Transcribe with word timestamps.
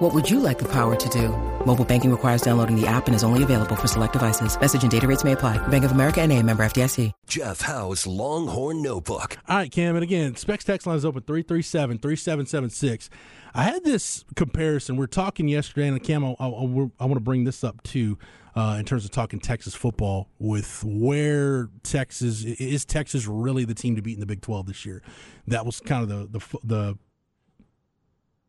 What 0.00 0.14
would 0.14 0.30
you 0.30 0.40
like 0.40 0.58
the 0.58 0.68
power 0.72 0.96
to 0.96 1.08
do? 1.10 1.28
Mobile 1.66 1.84
banking 1.84 2.10
requires 2.10 2.40
downloading 2.40 2.74
the 2.74 2.86
app 2.86 3.06
and 3.06 3.14
is 3.14 3.22
only 3.22 3.42
available 3.42 3.76
for 3.76 3.86
select 3.86 4.14
devices. 4.14 4.58
Message 4.58 4.80
and 4.80 4.90
data 4.90 5.06
rates 5.06 5.24
may 5.24 5.32
apply. 5.32 5.58
Bank 5.68 5.84
of 5.84 5.92
America 5.92 6.22
and 6.22 6.32
a 6.32 6.42
member 6.42 6.64
FDIC. 6.64 7.12
Jeff 7.26 7.60
Howe's 7.60 8.06
Longhorn 8.06 8.80
Notebook. 8.80 9.36
All 9.46 9.58
right, 9.58 9.70
Cam, 9.70 9.96
and 9.96 10.02
again, 10.02 10.36
Specs 10.36 10.64
text 10.64 10.86
line 10.86 10.96
is 10.96 11.04
open 11.04 11.20
337 11.20 11.98
3776. 11.98 13.10
I 13.52 13.64
had 13.64 13.84
this 13.84 14.24
comparison. 14.36 14.96
We 14.96 15.04
are 15.04 15.06
talking 15.06 15.48
yesterday, 15.48 15.88
and 15.88 16.02
Cam, 16.02 16.24
I, 16.24 16.30
I, 16.30 16.48
I 16.48 17.04
want 17.04 17.14
to 17.14 17.20
bring 17.20 17.44
this 17.44 17.62
up 17.62 17.82
too 17.82 18.16
uh, 18.56 18.76
in 18.78 18.86
terms 18.86 19.04
of 19.04 19.10
talking 19.10 19.38
Texas 19.38 19.74
football 19.74 20.30
with 20.38 20.82
where 20.82 21.68
Texas 21.82 22.42
is. 22.42 22.86
Texas 22.86 23.26
really 23.26 23.66
the 23.66 23.74
team 23.74 23.96
to 23.96 24.02
beat 24.02 24.14
in 24.14 24.20
the 24.20 24.26
Big 24.26 24.40
12 24.40 24.66
this 24.66 24.86
year? 24.86 25.02
That 25.46 25.66
was 25.66 25.78
kind 25.80 26.02
of 26.02 26.08
the 26.08 26.38
the 26.38 26.58
the, 26.64 26.98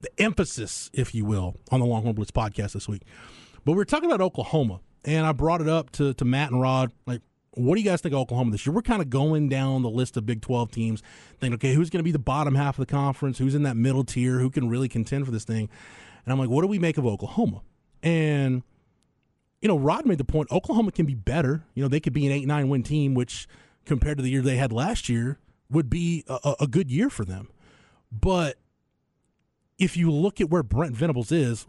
the 0.01 0.21
emphasis, 0.21 0.89
if 0.93 1.15
you 1.15 1.25
will, 1.25 1.55
on 1.71 1.79
the 1.79 1.85
Longhorn 1.85 2.15
Blitz 2.15 2.31
podcast 2.31 2.73
this 2.73 2.87
week. 2.87 3.03
But 3.63 3.73
we 3.73 3.77
were 3.77 3.85
talking 3.85 4.09
about 4.09 4.21
Oklahoma, 4.21 4.79
and 5.05 5.25
I 5.25 5.31
brought 5.31 5.61
it 5.61 5.69
up 5.69 5.91
to, 5.93 6.13
to 6.15 6.25
Matt 6.25 6.51
and 6.51 6.59
Rod. 6.59 6.91
Like, 7.05 7.21
what 7.51 7.75
do 7.75 7.81
you 7.81 7.89
guys 7.89 8.01
think 8.01 8.13
of 8.13 8.19
Oklahoma 8.21 8.51
this 8.51 8.65
year? 8.65 8.73
We're 8.73 8.81
kind 8.81 9.01
of 9.01 9.09
going 9.09 9.49
down 9.49 9.81
the 9.81 9.89
list 9.89 10.17
of 10.17 10.25
Big 10.25 10.41
12 10.41 10.71
teams, 10.71 11.03
thinking, 11.39 11.55
okay, 11.55 11.73
who's 11.73 11.89
going 11.89 11.99
to 11.99 12.03
be 12.03 12.11
the 12.11 12.19
bottom 12.19 12.55
half 12.55 12.79
of 12.79 12.85
the 12.85 12.91
conference? 12.91 13.37
Who's 13.37 13.55
in 13.55 13.63
that 13.63 13.77
middle 13.77 14.03
tier? 14.03 14.39
Who 14.39 14.49
can 14.49 14.69
really 14.69 14.89
contend 14.89 15.25
for 15.25 15.31
this 15.31 15.45
thing? 15.45 15.69
And 16.25 16.33
I'm 16.33 16.39
like, 16.39 16.49
what 16.49 16.61
do 16.61 16.67
we 16.67 16.79
make 16.79 16.97
of 16.97 17.05
Oklahoma? 17.05 17.61
And 18.01 18.63
you 19.61 19.67
know, 19.67 19.77
Rod 19.77 20.05
made 20.05 20.17
the 20.17 20.25
point 20.25 20.51
Oklahoma 20.51 20.91
can 20.91 21.05
be 21.05 21.13
better. 21.13 21.63
You 21.75 21.83
know, 21.83 21.87
they 21.87 21.99
could 21.99 22.13
be 22.13 22.25
an 22.25 22.31
8 22.31 22.47
9 22.47 22.69
win 22.69 22.83
team, 22.83 23.13
which 23.13 23.47
compared 23.85 24.17
to 24.17 24.23
the 24.23 24.29
year 24.29 24.41
they 24.41 24.57
had 24.57 24.71
last 24.71 25.07
year 25.07 25.39
would 25.69 25.89
be 25.89 26.23
a, 26.27 26.55
a 26.61 26.67
good 26.67 26.91
year 26.91 27.09
for 27.09 27.23
them. 27.23 27.49
But 28.11 28.57
if 29.81 29.97
you 29.97 30.11
look 30.11 30.39
at 30.39 30.51
where 30.51 30.61
Brent 30.61 30.95
Venables 30.95 31.31
is, 31.31 31.65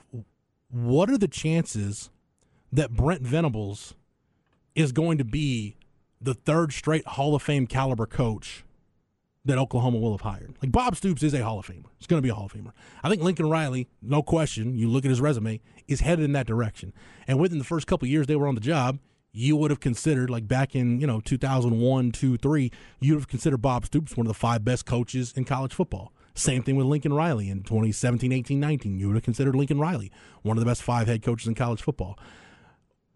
what 0.71 1.09
are 1.09 1.17
the 1.17 1.27
chances 1.27 2.11
that 2.71 2.91
Brent 2.91 3.23
Venables 3.23 3.95
is 4.75 4.93
going 4.93 5.17
to 5.17 5.25
be 5.25 5.77
the 6.21 6.35
third 6.35 6.75
straight 6.75 7.07
Hall 7.07 7.35
of 7.35 7.43
Fame 7.43 7.67
caliber 7.67 8.05
coach 8.05 8.65
that 9.45 9.59
Oklahoma 9.59 9.99
will 9.99 10.13
have 10.13 10.21
hired. 10.21 10.55
Like 10.63 10.71
Bob 10.71 10.95
Stoops 10.95 11.23
is 11.23 11.35
a 11.35 11.43
Hall 11.43 11.59
of 11.59 11.67
Famer. 11.67 11.87
It's 11.99 12.07
going 12.07 12.19
to 12.19 12.23
be 12.23 12.29
a 12.29 12.35
Hall 12.35 12.47
of 12.47 12.53
Famer. 12.53 12.73
I 13.03 13.09
think 13.09 13.23
Lincoln 13.23 13.49
Riley, 13.49 13.89
no 14.01 14.23
question, 14.23 14.77
you 14.77 14.89
look 14.89 15.05
at 15.05 15.09
his 15.09 15.21
resume, 15.21 15.61
is 15.89 16.01
headed 16.01 16.25
in 16.25 16.33
that 16.33 16.47
direction. 16.47 16.93
And 17.27 17.41
within 17.41 17.59
the 17.59 17.65
first 17.65 17.87
couple 17.87 18.07
years 18.07 18.27
they 18.27 18.37
were 18.37 18.47
on 18.47 18.55
the 18.55 18.61
job, 18.61 18.99
you 19.33 19.57
would 19.57 19.71
have 19.71 19.81
considered 19.81 20.31
like 20.31 20.47
back 20.47 20.77
in, 20.77 21.01
you 21.01 21.07
know, 21.07 21.21
2001, 21.21 22.13
2, 22.13 22.37
3, 22.37 22.71
you'd 23.01 23.15
have 23.15 23.27
considered 23.27 23.63
Bob 23.63 23.87
Stoops 23.87 24.17
one 24.17 24.27
of 24.27 24.29
the 24.29 24.39
five 24.39 24.65
best 24.65 24.87
coaches 24.87 25.33
in 25.35 25.45
college 25.45 25.73
football. 25.75 26.13
Same 26.35 26.63
thing 26.63 26.77
with 26.77 26.87
Lincoln 26.87 27.13
Riley 27.13 27.51
in 27.51 27.63
2017, 27.63 28.33
18, 28.33 28.59
19. 28.59 28.99
You 28.99 29.09
would 29.09 29.17
have 29.17 29.23
considered 29.23 29.55
Lincoln 29.55 29.79
Riley 29.79 30.11
one 30.43 30.57
of 30.57 30.61
the 30.61 30.69
best 30.69 30.83
five 30.83 31.07
head 31.07 31.23
coaches 31.23 31.47
in 31.47 31.55
college 31.55 31.83
football. 31.83 32.19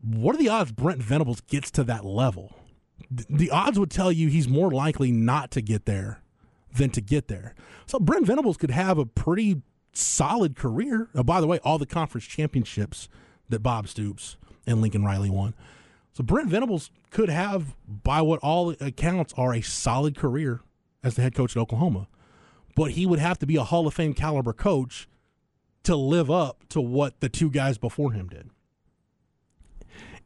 What 0.02 0.34
are 0.34 0.38
the 0.38 0.50
odds 0.50 0.72
Brent 0.72 1.02
Venables 1.02 1.40
gets 1.40 1.70
to 1.72 1.84
that 1.84 2.04
level? 2.04 2.54
the 3.10 3.50
odds 3.50 3.78
would 3.78 3.90
tell 3.90 4.10
you 4.10 4.28
he's 4.28 4.48
more 4.48 4.70
likely 4.70 5.10
not 5.10 5.50
to 5.52 5.60
get 5.60 5.86
there 5.86 6.22
than 6.74 6.90
to 6.90 7.00
get 7.00 7.28
there. 7.28 7.54
So 7.86 7.98
Brent 7.98 8.26
Venables 8.26 8.56
could 8.56 8.70
have 8.70 8.98
a 8.98 9.06
pretty 9.06 9.62
solid 9.92 10.56
career. 10.56 11.08
Oh, 11.14 11.22
by 11.22 11.40
the 11.40 11.46
way, 11.46 11.58
all 11.60 11.78
the 11.78 11.86
conference 11.86 12.26
championships 12.26 13.08
that 13.48 13.60
Bob 13.60 13.88
Stoops 13.88 14.36
and 14.66 14.80
Lincoln 14.80 15.04
Riley 15.04 15.30
won. 15.30 15.54
So 16.12 16.24
Brent 16.24 16.48
Venables 16.48 16.90
could 17.10 17.28
have, 17.28 17.76
by 17.86 18.22
what 18.22 18.40
all 18.40 18.70
accounts 18.80 19.34
are, 19.36 19.54
a 19.54 19.60
solid 19.60 20.16
career 20.16 20.60
as 21.04 21.14
the 21.14 21.22
head 21.22 21.34
coach 21.34 21.56
at 21.56 21.60
Oklahoma. 21.60 22.08
But 22.76 22.92
he 22.92 23.06
would 23.06 23.18
have 23.18 23.40
to 23.40 23.46
be 23.46 23.56
a 23.56 23.64
Hall 23.64 23.88
of 23.88 23.94
Fame 23.94 24.14
caliber 24.14 24.52
coach 24.52 25.08
to 25.82 25.96
live 25.96 26.30
up 26.30 26.68
to 26.68 26.80
what 26.80 27.18
the 27.20 27.28
two 27.28 27.50
guys 27.50 27.78
before 27.78 28.12
him 28.12 28.28
did. 28.28 28.50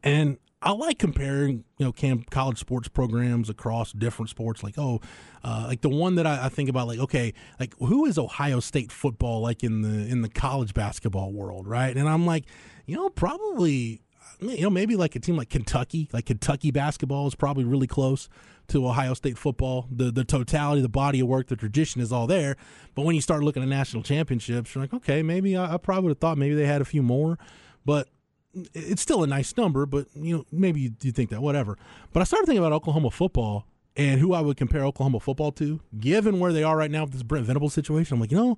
And 0.03 0.37
I 0.63 0.71
like 0.73 0.99
comparing, 0.99 1.63
you 1.77 1.85
know, 1.85 1.91
camp 1.91 2.29
college 2.29 2.59
sports 2.59 2.87
programs 2.87 3.49
across 3.49 3.93
different 3.93 4.29
sports. 4.29 4.63
Like, 4.63 4.77
oh, 4.77 5.01
uh, 5.43 5.65
like 5.67 5.81
the 5.81 5.89
one 5.89 6.15
that 6.15 6.27
I, 6.27 6.45
I, 6.45 6.49
think 6.49 6.69
about, 6.69 6.87
like, 6.87 6.99
okay, 6.99 7.33
like 7.59 7.73
who 7.79 8.05
is 8.05 8.19
Ohio 8.19 8.59
State 8.59 8.91
football 8.91 9.41
like 9.41 9.63
in 9.63 9.81
the 9.81 10.07
in 10.07 10.21
the 10.21 10.29
college 10.29 10.75
basketball 10.75 11.31
world, 11.31 11.67
right? 11.67 11.95
And 11.95 12.07
I'm 12.07 12.27
like, 12.27 12.45
you 12.85 12.95
know, 12.95 13.09
probably, 13.09 14.01
you 14.39 14.61
know, 14.61 14.69
maybe 14.69 14.95
like 14.95 15.15
a 15.15 15.19
team 15.19 15.35
like 15.35 15.49
Kentucky, 15.49 16.09
like 16.13 16.27
Kentucky 16.27 16.69
basketball 16.69 17.27
is 17.27 17.33
probably 17.33 17.63
really 17.63 17.87
close 17.87 18.29
to 18.71 18.87
Ohio 18.87 19.13
State 19.13 19.37
football. 19.37 19.87
The 19.91 20.11
the 20.11 20.23
totality, 20.23 20.81
the 20.81 20.89
body 20.89 21.19
of 21.19 21.27
work, 21.27 21.47
the 21.47 21.55
tradition 21.55 22.01
is 22.01 22.11
all 22.11 22.27
there. 22.27 22.57
But 22.95 23.05
when 23.05 23.15
you 23.15 23.21
start 23.21 23.43
looking 23.43 23.63
at 23.63 23.69
national 23.69 24.03
championships, 24.03 24.73
you're 24.73 24.83
like, 24.83 24.93
okay, 24.93 25.23
maybe 25.23 25.55
I, 25.55 25.75
I 25.75 25.77
probably 25.77 26.03
would 26.03 26.11
have 26.11 26.19
thought 26.19 26.37
maybe 26.37 26.55
they 26.55 26.65
had 26.65 26.81
a 26.81 26.85
few 26.85 27.01
more, 27.01 27.37
but 27.85 28.09
it's 28.53 29.01
still 29.01 29.23
a 29.23 29.27
nice 29.27 29.55
number, 29.55 29.85
but 29.85 30.07
you 30.15 30.37
know 30.37 30.45
maybe 30.51 30.81
you, 30.81 30.91
you 31.01 31.11
think 31.11 31.29
that 31.29 31.41
whatever. 31.41 31.77
But 32.13 32.21
I 32.21 32.23
started 32.23 32.45
thinking 32.45 32.63
about 32.63 32.73
Oklahoma 32.73 33.11
football 33.11 33.65
and 33.95 34.19
who 34.19 34.33
I 34.33 34.41
would 34.41 34.57
compare 34.57 34.85
Oklahoma 34.85 35.19
football 35.19 35.51
to, 35.53 35.81
given 35.99 36.39
where 36.39 36.53
they 36.53 36.63
are 36.63 36.77
right 36.77 36.91
now 36.91 37.03
with 37.03 37.13
this 37.13 37.23
Brent 37.23 37.45
Venables 37.45 37.73
situation. 37.73 38.15
I'm 38.15 38.21
like, 38.21 38.31
you 38.31 38.37
know, 38.37 38.57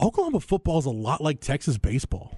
Oklahoma 0.00 0.40
football 0.40 0.78
is 0.78 0.86
a 0.86 0.90
lot 0.90 1.20
like 1.20 1.40
Texas 1.40 1.78
baseball. 1.78 2.36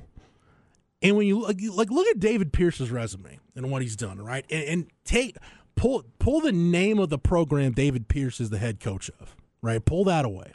And 1.00 1.16
when 1.16 1.26
you 1.26 1.42
like, 1.42 1.60
like 1.72 1.90
look 1.90 2.06
at 2.08 2.18
David 2.18 2.52
Pierce's 2.52 2.90
resume 2.90 3.38
and 3.54 3.70
what 3.70 3.82
he's 3.82 3.96
done, 3.96 4.20
right? 4.20 4.44
And, 4.50 4.64
and 4.64 4.86
pull 5.78 6.04
pull 6.18 6.40
the 6.40 6.52
name 6.52 6.98
of 6.98 7.08
the 7.08 7.18
program 7.18 7.72
David 7.72 8.08
Pierce 8.08 8.40
is 8.40 8.50
the 8.50 8.58
head 8.58 8.80
coach 8.80 9.10
of, 9.20 9.36
right? 9.62 9.84
Pull 9.84 10.04
that 10.04 10.24
away. 10.24 10.52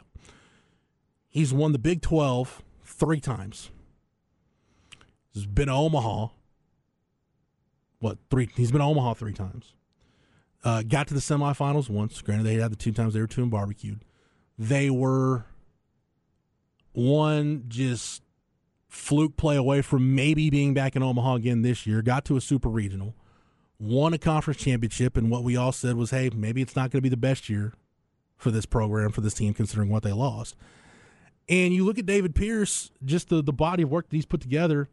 He's 1.28 1.52
won 1.52 1.72
the 1.72 1.78
Big 1.78 2.00
12 2.00 2.62
three 2.84 3.20
times. 3.20 3.70
He's 5.32 5.46
been 5.46 5.66
to 5.66 5.72
Omaha. 5.72 6.28
What 7.98 8.18
three? 8.30 8.48
He's 8.54 8.70
been 8.70 8.80
to 8.80 8.86
Omaha 8.86 9.14
three 9.14 9.32
times. 9.32 9.74
Uh, 10.62 10.82
got 10.82 11.08
to 11.08 11.14
the 11.14 11.20
semifinals 11.20 11.90
once. 11.90 12.22
Granted, 12.22 12.44
they 12.44 12.54
had 12.54 12.70
the 12.70 12.76
two 12.76 12.92
times 12.92 13.14
they 13.14 13.20
were 13.20 13.26
two 13.26 13.42
and 13.42 13.50
barbecued. 13.50 14.04
They 14.58 14.88
were 14.90 15.44
one 16.92 17.64
just 17.68 18.22
fluke 18.88 19.36
play 19.36 19.56
away 19.56 19.82
from 19.82 20.14
maybe 20.14 20.48
being 20.48 20.72
back 20.72 20.94
in 20.94 21.02
Omaha 21.02 21.34
again 21.34 21.62
this 21.62 21.86
year. 21.86 22.00
Got 22.00 22.24
to 22.26 22.36
a 22.36 22.40
super 22.40 22.68
regional, 22.68 23.14
won 23.84 24.14
a 24.14 24.18
conference 24.18 24.58
championship, 24.60 25.16
and 25.16 25.30
what 25.30 25.44
we 25.44 25.56
all 25.56 25.72
said 25.72 25.96
was, 25.96 26.10
hey, 26.10 26.30
maybe 26.34 26.62
it's 26.62 26.74
not 26.74 26.90
going 26.90 26.98
to 26.98 27.02
be 27.02 27.08
the 27.08 27.16
best 27.16 27.48
year 27.48 27.72
for 28.36 28.50
this 28.50 28.66
program 28.66 29.12
for 29.12 29.20
this 29.20 29.34
team 29.34 29.54
considering 29.54 29.88
what 29.88 30.02
they 30.02 30.12
lost. 30.12 30.56
And 31.48 31.74
you 31.74 31.84
look 31.84 31.98
at 31.98 32.06
David 32.06 32.34
Pierce, 32.34 32.90
just 33.04 33.28
the 33.28 33.42
the 33.42 33.52
body 33.52 33.82
of 33.82 33.90
work 33.90 34.08
that 34.08 34.16
he's 34.16 34.26
put 34.26 34.40
together 34.40 34.88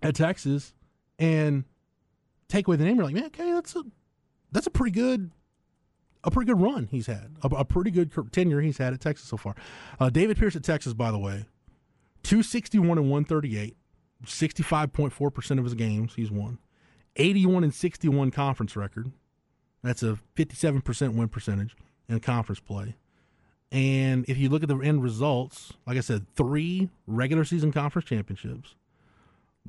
at 0.00 0.14
Texas 0.14 0.72
and 1.18 1.64
take 2.48 2.68
away 2.68 2.76
the 2.76 2.84
name, 2.84 2.96
you're 2.96 3.04
like, 3.04 3.14
man, 3.14 3.24
okay, 3.24 3.52
that's 3.52 3.74
a 3.74 3.82
that's 4.52 4.66
a 4.66 4.70
pretty 4.70 4.92
good 4.92 5.30
a 6.24 6.30
pretty 6.30 6.46
good 6.50 6.60
run 6.60 6.88
he's 6.90 7.06
had, 7.06 7.36
a, 7.42 7.48
a 7.48 7.64
pretty 7.64 7.90
good 7.90 8.12
tenure 8.32 8.60
he's 8.60 8.78
had 8.78 8.92
at 8.92 9.00
Texas 9.00 9.28
so 9.28 9.36
far. 9.36 9.54
Uh, 9.98 10.10
David 10.10 10.36
Pierce 10.38 10.56
at 10.56 10.62
Texas, 10.62 10.92
by 10.92 11.10
the 11.10 11.18
way, 11.18 11.46
two 12.22 12.42
sixty 12.42 12.78
one 12.78 12.98
and 12.98 13.10
one 13.10 13.24
thirty 13.24 13.58
eight. 13.58 13.60
one 13.60 13.64
thirty 13.64 13.72
eight, 13.72 13.76
sixty 14.28 14.62
five 14.62 14.92
point 14.92 15.12
four 15.12 15.30
percent 15.30 15.58
of 15.58 15.64
his 15.64 15.74
games 15.74 16.14
he's 16.14 16.30
won, 16.30 16.58
eighty 17.16 17.46
one 17.46 17.64
and 17.64 17.74
sixty 17.74 18.08
one 18.08 18.30
conference 18.30 18.76
record. 18.76 19.12
That's 19.82 20.02
a 20.02 20.18
fifty 20.34 20.54
seven 20.54 20.80
percent 20.80 21.14
win 21.14 21.28
percentage 21.28 21.76
in 22.08 22.20
conference 22.20 22.60
play. 22.60 22.96
And 23.72 24.24
if 24.28 24.38
you 24.38 24.48
look 24.48 24.62
at 24.62 24.68
the 24.68 24.78
end 24.78 25.02
results, 25.02 25.72
like 25.86 25.96
I 25.96 26.00
said, 26.00 26.26
three 26.34 26.88
regular 27.06 27.44
season 27.44 27.72
conference 27.72 28.06
championships, 28.08 28.76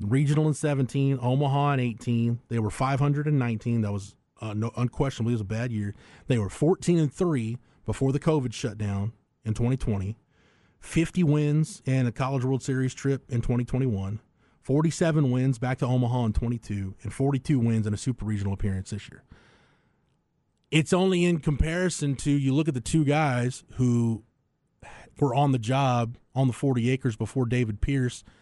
regional 0.00 0.46
in 0.46 0.54
17, 0.54 1.18
Omaha 1.20 1.72
in 1.72 1.80
18. 1.80 2.40
They 2.48 2.58
were 2.58 2.70
519. 2.70 3.80
That 3.80 3.92
was 3.92 4.14
uh, 4.40 4.54
no, 4.54 4.70
unquestionably 4.76 5.32
was 5.34 5.40
a 5.40 5.44
bad 5.44 5.72
year. 5.72 5.94
They 6.28 6.38
were 6.38 6.48
14 6.48 6.98
and 6.98 7.12
3 7.12 7.58
before 7.84 8.12
the 8.12 8.20
COVID 8.20 8.52
shutdown 8.52 9.12
in 9.44 9.54
2020. 9.54 10.16
50 10.80 11.24
wins 11.24 11.82
and 11.86 12.06
a 12.06 12.12
College 12.12 12.44
World 12.44 12.62
Series 12.62 12.94
trip 12.94 13.24
in 13.28 13.40
2021. 13.40 14.20
47 14.68 15.30
wins 15.30 15.58
back 15.58 15.78
to 15.78 15.86
Omaha 15.86 16.26
in 16.26 16.32
22 16.34 16.94
and 17.02 17.12
42 17.12 17.58
wins 17.58 17.86
in 17.86 17.94
a 17.94 17.96
super 17.96 18.26
regional 18.26 18.52
appearance 18.52 18.90
this 18.90 19.08
year. 19.10 19.24
It's 20.70 20.92
only 20.92 21.24
in 21.24 21.38
comparison 21.38 22.16
to 22.16 22.30
you 22.30 22.54
look 22.54 22.68
at 22.68 22.74
the 22.74 22.80
two 22.82 23.04
guys 23.04 23.64
who 23.76 24.24
were 25.18 25.34
on 25.34 25.52
the 25.52 25.58
job 25.58 26.18
on 26.34 26.48
the 26.48 26.52
40 26.52 26.90
acres 26.90 27.16
before 27.16 27.46
David 27.46 27.80
Pierce– 27.80 28.22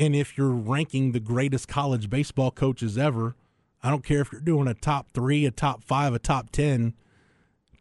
and 0.00 0.16
if 0.16 0.38
you're 0.38 0.48
ranking 0.48 1.12
the 1.12 1.20
greatest 1.20 1.68
college 1.68 2.08
baseball 2.08 2.50
coaches 2.50 2.96
ever, 2.96 3.36
I 3.82 3.90
don't 3.90 4.02
care 4.02 4.22
if 4.22 4.32
you're 4.32 4.40
doing 4.40 4.66
a 4.66 4.72
top 4.72 5.10
three, 5.12 5.44
a 5.44 5.50
top 5.50 5.84
five, 5.84 6.14
a 6.14 6.18
top 6.18 6.48
10. 6.52 6.94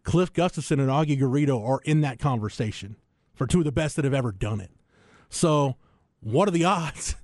Cliff 0.03 0.33
Gustafson 0.33 0.81
and 0.81 0.89
Augie 0.89 1.17
Garrido 1.17 1.65
are 1.65 1.79
in 1.85 2.01
that 2.01 2.19
conversation 2.19 2.97
for 3.33 3.47
two 3.47 3.59
of 3.59 3.63
the 3.63 3.71
best 3.71 3.95
that 3.95 4.03
have 4.03 4.13
ever 4.13 4.33
done 4.33 4.59
it. 4.59 4.71
So, 5.29 5.77
what 6.19 6.49
are 6.49 6.51
the 6.51 6.65
odds 6.65 7.15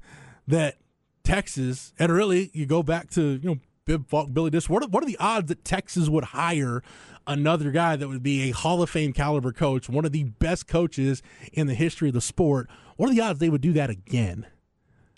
that 0.48 0.78
Texas, 1.24 1.94
and 1.98 2.12
really 2.12 2.52
you 2.54 2.66
go 2.66 2.84
back 2.84 3.10
to, 3.12 3.40
you 3.42 3.50
know, 3.50 3.60
Bibb 3.86 4.08
Falk, 4.08 4.34
Billy 4.34 4.50
Disch, 4.50 4.68
what 4.70 4.84
are, 4.84 4.88
what 4.88 5.04
are 5.04 5.08
the 5.08 5.18
odds 5.20 5.48
that 5.48 5.64
Texas 5.64 6.10
would 6.10 6.24
hire 6.26 6.82
another 7.28 7.72
guy 7.72 7.96
that 7.96 8.08
would 8.08 8.24
be 8.24 8.50
a 8.50 8.52
Hall 8.52 8.82
of 8.82 8.90
Fame 8.90 9.14
caliber 9.14 9.52
coach, 9.52 9.88
one 9.88 10.06
of 10.06 10.12
the 10.12 10.24
best 10.24 10.68
coaches 10.68 11.22
in 11.54 11.68
the 11.68 11.76
history 11.76 12.08
of 12.08 12.14
the 12.16 12.22
sport? 12.22 12.68
What 12.98 13.10
are 13.10 13.14
the 13.14 13.22
odds 13.22 13.40
they 13.40 13.50
would 13.50 13.62
do 13.62 13.74
that 13.74 13.90
again? 13.90 14.48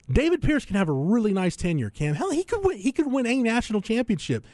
David 0.10 0.42
Pierce 0.42 0.66
can 0.66 0.76
have 0.76 0.90
a 0.90 0.94
really 0.94 1.34
nice 1.34 1.56
tenure, 1.56 1.90
Cam. 1.90 2.16
Hell, 2.16 2.32
he 2.32 2.44
could 2.44 2.64
win, 2.64 2.78
he 2.78 2.92
could 2.92 3.12
win 3.12 3.26
a 3.26 3.42
national 3.42 3.82
championship, 3.82 4.46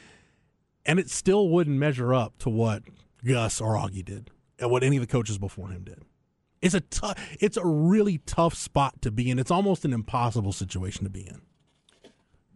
and 0.84 0.98
it 0.98 1.10
still 1.10 1.48
wouldn't 1.48 1.78
measure 1.78 2.12
up 2.12 2.38
to 2.38 2.50
what 2.50 2.82
Gus 3.24 3.60
or 3.60 3.74
Augie 3.74 4.04
did 4.04 4.30
and 4.58 4.70
what 4.70 4.82
any 4.82 4.96
of 4.96 5.00
the 5.00 5.06
coaches 5.06 5.38
before 5.38 5.68
him 5.68 5.84
did. 5.84 6.02
It's 6.64 6.74
a 6.74 6.80
tough, 6.80 7.18
it's 7.40 7.56
a 7.56 7.66
really 7.66 8.18
tough 8.18 8.54
spot 8.54 9.02
to 9.02 9.10
be 9.10 9.30
in. 9.30 9.38
It's 9.38 9.50
almost 9.50 9.84
an 9.84 9.92
impossible 9.92 10.52
situation 10.52 11.04
to 11.04 11.10
be 11.10 11.20
in. 11.20 11.42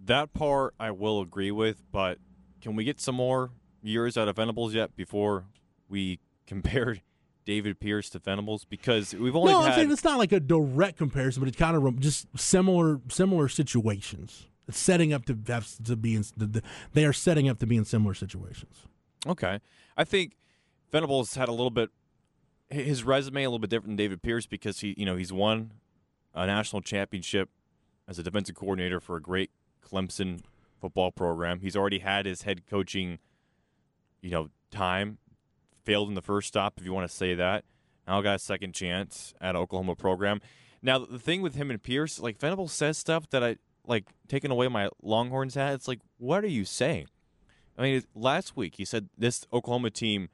That 0.03 0.33
part 0.33 0.75
I 0.81 0.91
will 0.93 1.21
agree 1.21 1.51
with, 1.51 1.83
but 1.93 2.19
can 2.63 2.75
we 2.75 2.85
get 2.85 3.01
some 3.01 3.15
more 3.15 3.51
years 3.83 4.17
out 4.17 4.27
of 4.27 4.37
Venables 4.37 4.75
yet 4.75 4.97
before 4.97 5.45
we 5.89 6.21
compare 6.47 6.97
David 7.45 7.81
Pierce 7.81 8.09
to 8.11 8.19
Venables? 8.19 8.65
Because 8.65 9.15
we've 9.15 9.37
only 9.37 9.53
no, 9.53 9.61
had 9.61 9.73
I'm 9.73 9.75
saying 9.75 9.91
it's 9.93 10.05
not 10.05 10.17
like 10.17 10.33
a 10.33 10.41
direct 10.41 10.97
comparison, 10.97 11.41
but 11.41 11.49
it's 11.49 11.59
kind 11.59 11.77
of 11.77 12.01
just 12.01 12.27
similar 12.39 13.01
similar 13.11 13.49
situations. 13.49 14.47
It's 14.67 14.79
setting 14.79 15.13
up 15.13 15.27
to 15.27 15.39
have 15.49 15.69
to 15.85 15.97
be 15.97 16.15
in. 16.15 16.25
They 16.95 17.05
are 17.05 17.13
setting 17.13 17.49
up 17.49 17.59
to 17.59 17.67
be 17.67 17.77
in 17.77 17.85
similar 17.85 18.15
situations. 18.15 18.87
Okay, 19.27 19.61
I 19.97 20.05
think 20.05 20.37
Venables 20.91 21.35
had 21.35 21.49
a 21.49 21.53
little 21.53 21.71
bit 21.71 21.91
his 22.71 23.05
resume 23.05 23.45
a 23.45 23.49
little 23.49 23.59
bit 23.59 23.71
different 23.71 23.91
than 23.91 23.97
David 23.97 24.23
Pierce 24.23 24.47
because 24.47 24.81
he 24.81 24.95
you 24.97 25.07
know 25.07 25.17
he's 25.17 25.33
won 25.33 25.73
a 26.35 26.47
national 26.47 26.83
championship 26.83 27.51
as 28.07 28.19
a 28.19 28.23
defensive 28.23 28.55
coordinator 28.55 29.01
for 29.01 29.17
a 29.17 29.23
great 29.23 29.51
Clemson 29.85 30.41
football 30.81 31.11
program. 31.11 31.61
He's 31.61 31.77
already 31.77 31.99
had 31.99 32.27
his 32.27 32.43
head 32.43 32.67
coaching, 32.67 33.19
you 34.21 34.31
know, 34.31 34.49
time. 34.71 35.19
Failed 35.85 36.09
in 36.09 36.15
the 36.15 36.23
first 36.23 36.49
stop, 36.49 36.75
if 36.77 36.85
you 36.85 36.93
want 36.93 37.09
to 37.09 37.17
say 37.17 37.35
that. 37.35 37.65
Now 38.07 38.21
got 38.21 38.37
a 38.37 38.39
second 38.39 38.75
chance 38.75 39.33
at 39.41 39.57
Oklahoma 39.57 39.97
program. 39.97 40.41
Now 40.83 40.99
the 40.99 41.19
thing 41.19 41.41
with 41.41 41.55
him 41.55 41.71
and 41.71 41.83
Pierce, 41.83 42.21
like 42.21 42.39
Venable 42.39 42.69
says 42.69 42.99
stuff 42.99 43.29
that 43.31 43.43
I 43.43 43.57
like 43.87 44.05
taking 44.29 44.51
away 44.51 44.69
my 44.69 44.91
Longhorns 45.03 45.55
hat. 45.55 45.73
It's 45.75 45.89
like, 45.89 46.01
what 46.19 46.45
are 46.45 46.49
you 46.49 46.65
saying? 46.65 47.07
I 47.79 47.83
mean, 47.83 48.03
last 48.15 48.57
week 48.57 48.75
he 48.77 48.85
said 48.85 49.09
this 49.17 49.47
Oklahoma 49.53 49.91
team 49.91 50.29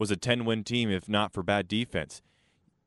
was 0.00 0.10
a 0.10 0.16
10 0.16 0.44
win 0.44 0.64
team 0.64 0.90
if 0.90 1.08
not 1.08 1.32
for 1.32 1.44
bad 1.44 1.68
defense. 1.68 2.22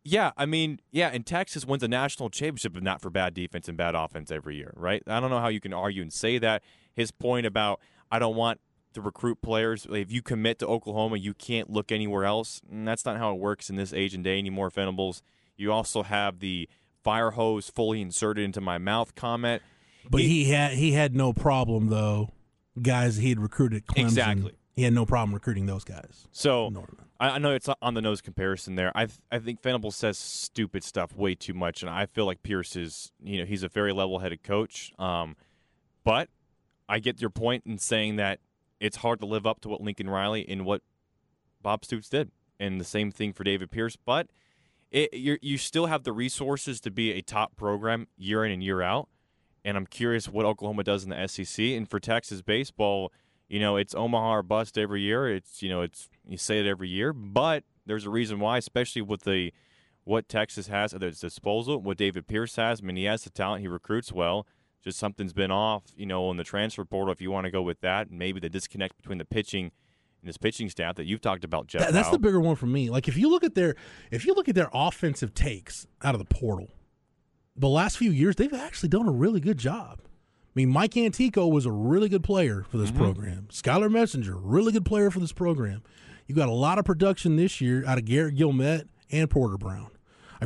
Yeah, 0.04 0.32
I 0.36 0.46
mean, 0.46 0.82
yeah, 0.92 1.12
and 1.14 1.26
Texas 1.26 1.66
wins 1.66 1.82
a 1.84 1.88
national 1.88 2.30
championship 2.30 2.76
if 2.76 2.84
not 2.84 3.00
for 3.00 3.10
bad 3.10 3.34
defense 3.34 3.70
and 3.70 3.78
bad 3.78 3.96
offense 3.96 4.32
every 4.32 4.58
year, 4.58 4.74
right? 4.76 5.02
I 5.08 5.22
don't 5.22 5.30
know 5.30 5.40
how 5.40 5.48
you 5.48 5.62
can 5.62 5.72
argue 5.72 6.02
and 6.02 6.12
say 6.12 6.40
that. 6.40 6.62
His 6.94 7.12
point 7.12 7.46
about 7.46 7.80
I 8.12 8.20
don't 8.20 8.36
want 8.36 8.60
to 8.94 9.02
recruit 9.02 9.42
players. 9.42 9.88
If 9.90 10.12
you 10.12 10.22
commit 10.22 10.60
to 10.60 10.68
Oklahoma, 10.68 11.18
you 11.18 11.34
can't 11.34 11.70
look 11.70 11.92
anywhere 11.92 12.26
else. 12.26 12.62
And 12.70 12.88
that's 12.88 13.06
not 13.06 13.18
how 13.18 13.34
it 13.34 13.40
works 13.40 13.70
in 13.70 13.76
this 13.76 13.94
age 13.94 14.14
and 14.14 14.24
day 14.24 14.38
anymore, 14.38 14.70
Venables. 14.70 15.22
You 15.56 15.72
also 15.72 16.04
have 16.04 16.40
the 16.40 16.68
fire 17.04 17.32
hose 17.32 17.70
fully 17.70 18.02
inserted 18.02 18.44
into 18.44 18.60
my 18.60 18.78
mouth 18.78 19.16
comment. 19.16 19.62
But 20.10 20.22
he, 20.22 20.46
he 20.46 20.52
had 20.52 20.74
he 20.74 20.92
had 20.92 21.16
no 21.16 21.32
problem 21.32 21.88
though, 21.88 22.34
guys 22.82 23.18
he 23.18 23.30
had 23.30 23.40
recruited 23.40 23.86
Clemson. 23.86 24.04
Exactly. 24.04 24.52
He 24.76 24.84
had 24.84 24.94
no 24.94 25.06
problem 25.06 25.34
recruiting 25.34 25.68
those 25.68 25.84
guys. 25.84 26.28
So 26.32 26.74
I, 27.20 27.32
I, 27.32 27.38
know 27.38 27.52
it's 27.52 27.70
on 27.82 27.94
the 27.94 28.02
nose 28.02 28.22
comparison 28.22 28.76
there. 28.76 28.92
I 28.96 29.08
I 29.32 29.38
think 29.38 29.62
Venable 29.62 29.92
says 29.92 30.18
stupid 30.18 30.84
stuff 30.84 31.16
way 31.16 31.36
too 31.36 31.54
much, 31.54 31.84
and 31.84 31.90
I 31.90 32.08
feel 32.08 32.26
like 32.26 32.42
Pierce 32.42 32.76
is 32.76 33.12
you 33.22 33.38
know 33.38 33.46
he's 33.46 33.64
a 33.64 33.70
very 33.70 33.94
level 33.94 34.20
headed 34.20 34.44
coach. 34.44 34.92
Um, 34.98 35.36
but 36.04 36.30
I 36.90 37.00
get 37.00 37.22
your 37.22 37.30
point 37.30 37.64
in 37.66 37.78
saying 37.78 38.16
that 38.16 38.40
it's 38.80 38.98
hard 38.98 39.20
to 39.20 39.26
live 39.26 39.46
up 39.46 39.62
to 39.62 39.70
what 39.70 39.80
Lincoln 39.80 40.10
Riley 40.10 40.46
and 40.50 40.66
what 40.66 40.82
Bob 41.62 41.86
Stoops 41.86 42.10
did, 42.10 42.32
and 42.60 42.82
the 42.82 42.86
same 42.86 43.12
thing 43.12 43.32
for 43.32 43.44
David 43.44 43.70
Pierce. 43.70 43.96
But 43.96 44.28
it, 44.94 45.14
you 45.14 45.58
still 45.58 45.88
have 45.88 46.04
the 46.04 46.14
resources 46.14 46.80
to 46.82 46.92
be 46.92 47.12
a 47.12 47.22
top 47.22 47.56
program 47.56 48.08
year 48.16 48.46
in 48.46 48.52
and 48.52 48.64
year 48.64 48.82
out. 48.82 49.10
And 49.66 49.76
I'm 49.76 49.88
curious 49.88 50.30
what 50.30 50.46
Oklahoma 50.46 50.84
does 50.84 51.04
in 51.04 51.10
the 51.10 51.28
SEC. 51.28 51.66
And 51.66 51.90
for 51.90 52.00
Texas 52.00 52.42
baseball, 52.42 53.12
you 53.54 53.60
know, 53.60 53.76
it's 53.76 53.94
Omaha 53.94 54.38
or 54.38 54.42
bust 54.42 54.80
every 54.80 55.04
year. 55.04 55.28
It's 55.28 55.62
you 55.62 55.70
know, 55.70 55.82
it's 55.84 56.10
you 56.28 56.38
say 56.38 56.60
it 56.60 56.66
every 56.66 56.90
year, 56.90 57.14
but 57.14 57.64
there's 57.86 58.04
a 58.04 58.10
reason 58.10 58.40
why, 58.40 58.58
especially 58.58 59.04
with 59.04 59.22
the 59.26 59.54
what 60.06 60.28
Texas 60.28 60.68
has 60.68 60.92
at 60.92 61.04
its 61.04 61.20
disposal, 61.20 61.80
what 61.80 61.98
David 61.98 62.26
Pierce 62.26 62.56
has. 62.56 62.82
I 62.82 62.84
mean, 62.84 62.96
he 62.96 63.04
has 63.04 63.26
the 63.26 63.30
talent, 63.30 63.62
he 63.62 63.68
recruits 63.68 64.12
well. 64.12 64.48
Just 64.84 64.98
something's 64.98 65.34
been 65.34 65.52
off, 65.52 65.84
you 65.96 66.08
know, 66.08 66.32
in 66.32 66.38
the 66.38 66.44
transfer 66.44 66.84
portal. 66.84 67.12
If 67.12 67.22
you 67.22 67.30
want 67.30 67.46
to 67.46 67.52
go 67.52 67.62
with 67.62 67.80
that, 67.82 68.10
maybe 68.10 68.40
the 68.40 68.50
disconnect 68.50 68.98
between 68.98 69.20
the 69.20 69.26
pitching 69.26 69.66
and 70.22 70.28
his 70.28 70.38
pitching 70.38 70.68
staff 70.68 70.96
that 70.96 71.06
you've 71.06 71.22
talked 71.22 71.44
about, 71.44 71.68
Jeff. 71.68 71.82
That, 71.82 71.94
that's 71.94 72.10
the 72.10 72.18
bigger 72.18 72.42
one 72.42 72.56
for 72.56 72.66
me. 72.66 72.90
Like 72.90 73.08
if 73.08 73.16
you 73.18 73.30
look 73.30 73.44
at 73.44 73.54
their 73.54 73.76
if 74.10 74.26
you 74.26 74.34
look 74.34 74.50
at 74.50 74.56
their 74.56 74.70
offensive 74.74 75.36
takes 75.36 75.86
out 76.02 76.16
of 76.16 76.20
the 76.20 76.26
portal, 76.26 76.70
the 77.56 77.70
last 77.70 78.00
few 78.00 78.10
years 78.10 78.36
they've 78.36 78.52
actually 78.52 78.90
done 78.90 79.08
a 79.08 79.12
really 79.12 79.40
good 79.40 79.60
job. 79.60 80.00
I 80.56 80.60
mean, 80.60 80.70
Mike 80.70 80.96
Antico 80.96 81.48
was 81.48 81.66
a 81.66 81.72
really 81.72 82.10
good 82.10 82.24
player 82.24 82.64
for 82.70 82.78
this 82.78 82.92
mm-hmm. 82.92 83.04
program. 83.04 83.48
Skylar 83.52 83.92
Messenger, 83.92 84.36
really 84.36 84.72
good 84.72 84.86
player 84.86 85.10
for 85.10 85.20
this 85.20 85.32
program. 85.32 85.82
You 86.28 86.36
got 86.36 86.48
a 86.48 86.54
lot 86.54 86.78
of 86.78 86.86
production 86.86 87.36
this 87.36 87.60
year 87.60 87.84
out 87.88 87.98
of 87.98 88.06
Garrett 88.06 88.36
Guillemette 88.36 88.88
and 89.12 89.30
Porter 89.30 89.58
Brown. 89.58 89.90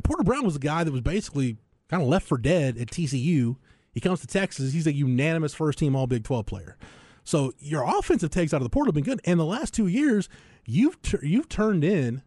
Porter 0.03 0.23
Brown 0.23 0.45
was 0.45 0.55
a 0.55 0.59
guy 0.59 0.83
that 0.83 0.91
was 0.91 1.01
basically 1.01 1.57
kind 1.89 2.01
of 2.01 2.07
left 2.07 2.27
for 2.27 2.37
dead 2.37 2.77
at 2.77 2.87
TCU. 2.87 3.55
He 3.91 3.99
comes 3.99 4.21
to 4.21 4.27
Texas. 4.27 4.73
He's 4.73 4.87
a 4.87 4.93
unanimous 4.93 5.53
first 5.53 5.79
team 5.79 5.95
All 5.95 6.07
Big 6.07 6.23
12 6.23 6.45
player. 6.45 6.77
So 7.23 7.53
your 7.59 7.83
offensive 7.83 8.29
takes 8.29 8.53
out 8.53 8.57
of 8.57 8.63
the 8.63 8.69
portal 8.69 8.89
have 8.89 8.95
been 8.95 9.03
good. 9.03 9.19
And 9.25 9.39
the 9.39 9.45
last 9.45 9.73
two 9.73 9.87
years, 9.87 10.29
you've 10.65 10.97
you've 11.21 11.49
turned 11.49 11.83
in 11.83 12.21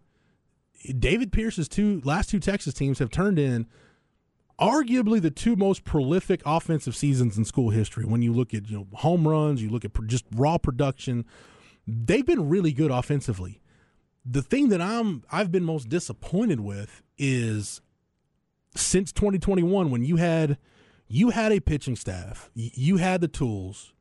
David 0.99 1.33
Pierce's 1.33 1.69
two 1.69 2.03
last 2.05 2.31
two 2.31 2.41
Texas 2.41 2.75
teams 2.75 2.99
have 2.99 3.11
turned 3.11 3.39
in 3.39 3.67
arguably 4.61 5.21
the 5.21 5.31
two 5.31 5.57
most 5.57 5.85
prolific 5.85 6.43
offensive 6.45 6.95
seasons 6.95 7.39
in 7.39 7.45
school 7.45 7.71
history. 7.71 8.05
When 8.05 8.23
you 8.23 8.33
look 8.33 8.53
at 8.55 8.69
you 8.69 8.79
know 8.79 8.87
home 8.95 9.27
runs, 9.27 9.63
you 9.63 9.71
look 9.71 9.85
at 9.85 9.93
just 10.07 10.25
raw 10.33 10.59
production, 10.59 11.25
they've 11.87 12.27
been 12.27 12.49
really 12.49 12.73
good 12.73 12.91
offensively. 12.91 13.61
The 14.25 14.43
thing 14.43 14.69
that 14.69 14.81
I'm 14.81 15.25
I've 15.33 15.51
been 15.51 15.65
most 15.65 15.89
disappointed 15.89 16.61
with 16.61 17.03
is 17.17 17.81
since 18.77 19.13
2021 19.13 19.91
when 19.91 20.05
you 20.05 20.17
had 20.17 20.59
you 21.09 21.31
had 21.31 21.53
a 21.53 21.61
pitching 21.61 21.97
staff, 21.97 22.51
you 22.55 22.99
had 22.99 23.21
the 23.21 23.29
tools 23.29 23.93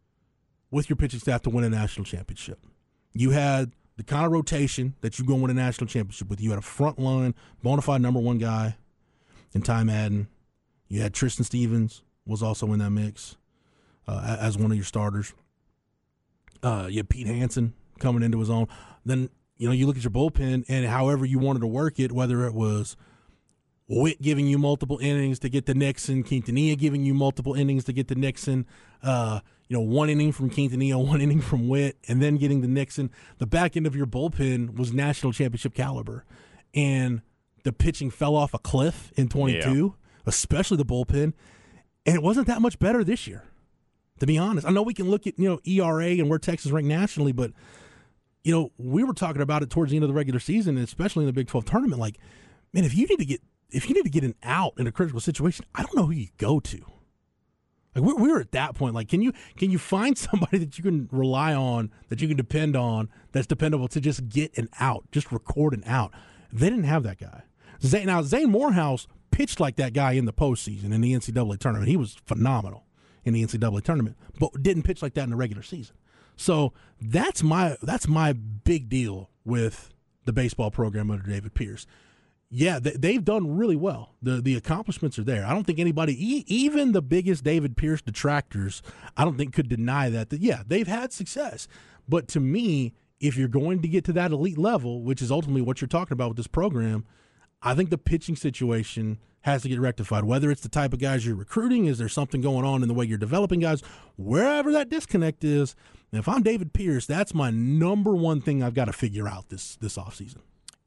with 0.72 0.90
your 0.90 0.98
pitching 0.98 1.20
staff 1.20 1.42
to 1.44 1.50
win 1.50 1.64
a 1.64 1.70
national 1.70 2.06
championship. 2.06 2.66
You 3.14 3.32
had 3.32 3.74
the 3.98 4.04
kind 4.04 4.26
of 4.26 4.32
rotation 4.32 4.96
that 5.02 5.18
you 5.18 5.26
go 5.26 5.36
win 5.36 5.50
a 5.50 5.54
national 5.54 5.88
championship 5.88 6.30
with. 6.30 6.40
You 6.40 6.52
had 6.52 6.60
a 6.60 6.64
front 6.64 7.00
line, 7.00 7.34
bona 7.64 7.82
fide 7.82 8.02
number 8.02 8.20
one 8.20 8.38
guy 8.38 8.78
in 9.54 9.62
Ty 9.62 9.84
Madden. 9.86 10.28
You 10.90 11.02
had 11.02 11.14
Tristan 11.14 11.46
Stevens 11.46 12.02
was 12.26 12.44
also 12.44 12.74
in 12.74 12.80
that 12.80 12.90
mix 12.90 13.38
uh, 14.08 14.38
as 14.40 14.58
one 14.58 14.72
of 14.72 14.78
your 14.78 14.86
starters. 14.86 15.34
Uh, 16.62 16.88
you 16.90 16.98
had 16.98 17.10
Pete 17.10 17.28
Hansen 17.28 17.74
coming 18.00 18.24
into 18.24 18.40
his 18.40 18.50
own. 18.50 18.68
Then 19.06 19.30
you 19.58 19.68
know 19.68 19.74
you 19.74 19.88
look 19.88 19.98
at 19.98 20.04
your 20.04 20.12
bullpen 20.12 20.66
and 20.68 20.86
however 20.86 21.26
you 21.26 21.40
wanted 21.40 21.60
to 21.60 21.68
work 21.68 22.00
it, 22.00 22.12
whether 22.12 22.46
it 22.46 22.54
was 22.54 22.98
Witt 23.88 24.22
giving 24.22 24.48
you 24.48 24.58
multiple 24.58 24.98
innings 25.00 25.40
to 25.40 25.50
get 25.50 25.66
to 25.68 25.74
Nixon, 25.74 26.24
Quintanilla 26.24 26.78
giving 26.78 27.04
you 27.04 27.14
multiple 27.14 27.54
innings 27.54 27.84
to 27.86 27.94
get 27.94 28.08
to 28.10 28.16
Nixon. 28.16 28.66
Uh, 29.02 29.40
you 29.68 29.78
know, 29.78 29.84
one 29.84 30.10
inning 30.10 30.32
from 30.32 30.50
Quintanilla, 30.50 31.06
one 31.08 31.22
inning 31.22 31.42
from 31.42 31.68
Witt, 31.68 31.98
and 32.08 32.22
then 32.22 32.38
getting 32.38 32.62
to 32.64 32.68
Nixon. 32.68 33.12
The 33.38 33.48
back 33.48 33.78
end 33.78 33.86
of 33.86 33.96
your 33.96 34.08
bullpen 34.08 34.76
was 34.76 34.92
national 34.92 35.34
championship 35.34 35.76
caliber, 35.76 36.26
and 36.74 37.22
the 37.64 37.72
pitching 37.72 38.10
fell 38.10 38.36
off 38.36 38.54
a 38.54 38.60
cliff 38.60 39.12
in 39.16 39.30
22. 39.30 39.94
Yeah 39.94 39.99
especially 40.30 40.78
the 40.78 40.86
bullpen. 40.86 41.34
And 42.06 42.16
it 42.16 42.24
wasn't 42.24 42.48
that 42.48 42.62
much 42.62 42.80
better 42.80 43.04
this 43.04 43.28
year, 43.28 43.44
to 44.20 44.26
be 44.26 44.38
honest. 44.38 44.66
I 44.66 44.72
know 44.72 44.82
we 44.82 44.94
can 44.94 45.10
look 45.10 45.28
at, 45.28 45.38
you 45.38 45.50
know, 45.50 45.60
ERA 45.66 46.12
and 46.12 46.30
where 46.30 46.40
Texas 46.40 46.72
ranked 46.72 46.88
nationally, 46.88 47.34
but, 47.34 47.52
you 48.44 48.54
know, 48.54 48.72
we 48.78 49.04
were 49.04 49.14
talking 49.14 49.42
about 49.42 49.62
it 49.64 49.70
towards 49.70 49.92
the 49.92 49.98
end 49.98 50.06
of 50.06 50.08
the 50.08 50.14
regular 50.14 50.40
season, 50.40 50.78
and 50.78 50.86
especially 50.86 51.24
in 51.24 51.28
the 51.28 51.34
Big 51.34 51.48
12 51.48 51.66
tournament. 51.66 52.00
Like, 52.00 52.18
man, 52.74 52.86
if 52.86 52.96
you 52.96 53.06
need 53.08 53.20
to 53.20 53.26
get 53.26 53.42
if 53.72 53.88
you 53.88 53.96
need 53.96 54.04
to 54.04 54.10
get 54.10 54.24
an 54.24 54.36
out 54.44 54.74
in 54.78 54.88
a 54.88 54.92
critical 54.92 55.20
situation, 55.20 55.66
I 55.76 55.84
don't 55.84 55.96
know 55.96 56.06
who 56.06 56.14
you 56.14 56.30
go 56.38 56.60
to. 56.60 56.80
Like 57.96 58.04
we're, 58.04 58.16
we're 58.16 58.40
at 58.40 58.52
that 58.52 58.76
point. 58.76 58.96
Like, 58.96 59.10
can 59.10 59.22
you 59.22 59.34
can 59.58 59.72
you 59.72 59.78
find 59.78 60.18
somebody 60.18 60.58
that 60.60 60.78
you 60.78 60.84
can 60.84 61.10
rely 61.12 61.54
on, 61.54 61.92
that 62.10 62.22
you 62.22 62.28
can 62.28 62.38
depend 62.38 62.76
on, 62.76 63.10
that's 63.32 63.48
dependable 63.48 63.88
to 63.90 64.02
just 64.02 64.30
get 64.30 64.58
an 64.58 64.70
out, 64.80 65.06
just 65.12 65.32
record 65.32 65.74
an 65.74 65.84
out? 65.86 66.12
They 66.52 66.70
didn't 66.70 66.86
have 66.86 67.04
that 67.04 67.20
guy. 67.20 67.44
Now 68.06 68.22
Zane 68.22 68.50
Morehouse 68.50 69.08
pitched 69.32 69.60
like 69.60 69.76
that 69.78 69.94
guy 69.94 70.14
in 70.14 70.26
the 70.26 70.34
postseason 70.34 70.94
in 70.94 71.02
the 71.02 71.14
NCAA 71.14 71.60
tournament. 71.60 71.90
He 71.90 71.98
was 71.98 72.18
phenomenal 72.26 72.86
in 73.24 73.34
the 73.34 73.46
NCAA 73.46 73.84
tournament, 73.84 74.18
but 74.40 74.62
didn't 74.62 74.84
pitch 74.84 75.02
like 75.02 75.14
that 75.16 75.24
in 75.24 75.30
the 75.30 75.36
regular 75.36 75.64
season. 75.64 75.96
So 76.36 76.74
that's 77.02 77.44
my 77.44 77.78
that's 77.82 78.08
my 78.08 78.34
big 78.34 78.88
deal 78.88 79.30
with 79.44 79.94
the 80.26 80.34
baseball 80.34 80.72
program 80.72 81.12
under 81.12 81.30
David 81.30 81.54
Pierce. 81.54 81.86
Yeah, 82.52 82.80
they, 82.80 83.14
have 83.14 83.26
done 83.26 83.58
really 83.58 83.76
well. 83.76 84.16
the 84.24 84.42
The 84.42 84.56
accomplishments 84.56 85.20
are 85.20 85.24
there. 85.24 85.46
I 85.46 85.54
don't 85.54 85.66
think 85.66 85.78
anybody, 85.78 86.16
even 86.48 86.94
the 86.94 87.02
biggest 87.02 87.44
David 87.44 87.78
Pierce 87.78 88.02
detractors, 88.02 88.82
I 89.16 89.24
don't 89.24 89.38
think 89.38 89.54
could 89.54 89.70
deny 89.70 90.10
that. 90.10 90.32
That 90.32 90.42
yeah, 90.42 90.64
they've 90.66 90.88
had 90.88 91.14
success. 91.14 91.68
But 92.08 92.28
to 92.30 92.40
me, 92.40 92.96
if 93.20 93.38
you're 93.38 93.48
going 93.48 93.82
to 93.84 93.88
get 93.88 94.04
to 94.06 94.14
that 94.14 94.32
elite 94.32 94.58
level, 94.58 95.04
which 95.04 95.22
is 95.22 95.30
ultimately 95.30 95.62
what 95.62 95.80
you're 95.82 95.88
talking 95.88 96.14
about 96.14 96.30
with 96.30 96.38
this 96.38 96.48
program, 96.48 97.06
I 97.62 97.76
think 97.76 97.90
the 97.90 97.98
pitching 97.98 98.36
situation 98.36 99.20
has 99.42 99.64
to 99.64 99.70
get 99.70 99.80
rectified. 99.80 100.24
Whether 100.26 100.52
it's 100.52 100.62
the 100.62 100.70
type 100.70 100.94
of 100.94 101.00
guys 101.00 101.26
you're 101.26 101.36
recruiting, 101.36 101.86
is 101.86 101.98
there 101.98 102.10
something 102.10 102.42
going 102.42 102.66
on 102.66 102.82
in 102.82 102.88
the 102.88 102.94
way 102.94 103.06
you're 103.06 103.18
developing 103.18 103.60
guys, 103.60 103.82
wherever 104.18 104.72
that 104.72 104.90
disconnect 104.90 105.44
is. 105.44 105.76
If 106.12 106.28
I'm 106.28 106.42
David 106.42 106.74
Pierce, 106.74 107.06
that's 107.06 107.34
my 107.34 107.52
number 107.52 108.16
one 108.16 108.42
thing 108.42 108.64
I've 108.64 108.74
got 108.74 108.86
to 108.86 108.94
figure 108.94 109.28
out 109.28 109.50
this 109.50 109.76
this 109.78 109.98
offseason. 109.98 110.38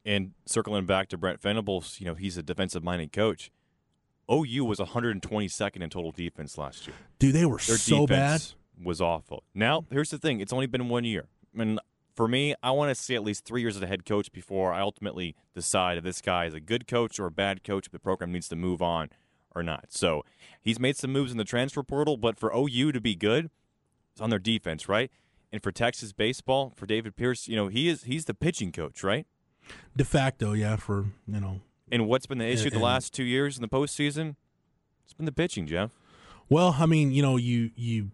And 0.05 0.33
circling 0.47 0.85
back 0.85 1.09
to 1.11 1.17
Brent 1.17 1.41
Venables, 1.41 1.99
you 2.01 2.07
know, 2.07 2.15
he's 2.15 2.37
a 2.37 2.43
defensive 2.43 2.83
minded 2.83 3.13
coach. 3.13 3.53
OU 4.31 4.65
was 4.65 4.79
122nd 4.79 5.83
in 5.83 5.91
total 5.91 6.11
defense 6.11 6.59
last 6.59 6.87
year. 6.87 6.97
Dude, 7.19 7.35
they 7.35 7.47
were 7.47 7.59
Their 7.59 7.77
so 7.77 8.07
bad. 8.07 8.43
Was 8.83 9.01
awful. 9.01 9.45
Now, 9.55 9.85
here's 9.91 10.11
the 10.11 10.19
thing: 10.19 10.41
it's 10.41 10.53
only 10.53 10.67
been 10.67 10.89
one 10.89 11.05
year. 11.05 11.27
I 11.55 11.59
mean, 11.59 11.79
for 12.15 12.29
me, 12.29 12.55
I 12.63 12.71
want 12.73 12.95
to 12.95 12.95
see 12.95 13.15
at 13.15 13.23
least 13.23 13.45
three 13.45 13.63
years 13.63 13.77
as 13.77 13.83
a 13.83 13.87
head 13.87 14.05
coach 14.05 14.33
before 14.33 14.73
I 14.73 14.81
ultimately 14.81 15.35
decide 15.55 15.99
if 15.99 16.05
this 16.05 16.21
guy 16.21 16.45
is 16.45 16.55
a 16.55 16.61
good 16.61 16.87
coach 16.87 17.19
or 17.19 17.27
a 17.27 17.31
bad 17.31 17.65
coach. 17.65 17.87
If 17.87 17.93
the 17.93 17.99
program 17.99 18.33
needs 18.33 18.49
to 18.49 18.57
move 18.57 18.83
on 18.83 19.11
or 19.55 19.63
not. 19.63 19.87
So 19.91 20.25
he's 20.61 20.79
made 20.79 20.97
some 20.97 21.13
moves 21.13 21.33
in 21.33 21.39
the 21.39 21.45
transfer 21.45 21.83
portal, 21.83 22.17
but 22.17 22.39
for 22.39 22.53
OU 22.55 22.93
to 22.93 23.01
be 23.01 23.15
good, 23.15 23.51
it's 24.13 24.21
on 24.21 24.31
their 24.31 24.39
defense, 24.39 24.89
right? 24.89 25.11
And 25.53 25.63
for 25.63 25.73
Texas 25.73 26.13
baseball, 26.13 26.73
for 26.77 26.87
David 26.87 27.17
Pierce, 27.17 27.49
you 27.49 27.57
know 27.57 27.69
he 27.69 27.89
is 27.89 28.05
he's 28.05 28.25
the 28.25 28.35
pitching 28.35 28.73
coach, 28.73 29.03
right? 29.03 29.27
De 29.97 30.05
facto, 30.05 30.53
yeah. 30.53 30.77
For 30.77 31.07
you 31.27 31.41
know. 31.41 31.61
And 31.91 32.07
what's 32.09 32.27
been 32.27 32.39
the 32.39 32.49
issue 32.49 32.69
and, 32.69 32.73
the 32.73 32.79
last 32.79 33.13
two 33.13 33.25
years 33.25 33.57
in 33.57 33.63
the 33.63 33.69
postseason? 33.69 34.37
It's 35.05 35.13
been 35.13 35.27
the 35.27 35.33
pitching, 35.33 35.67
Jeff. 35.67 35.91
Well, 36.49 36.77
I 36.79 36.87
mean, 36.87 37.13
you 37.13 37.23
know, 37.23 37.37
you 37.37 37.71
you 37.77 38.11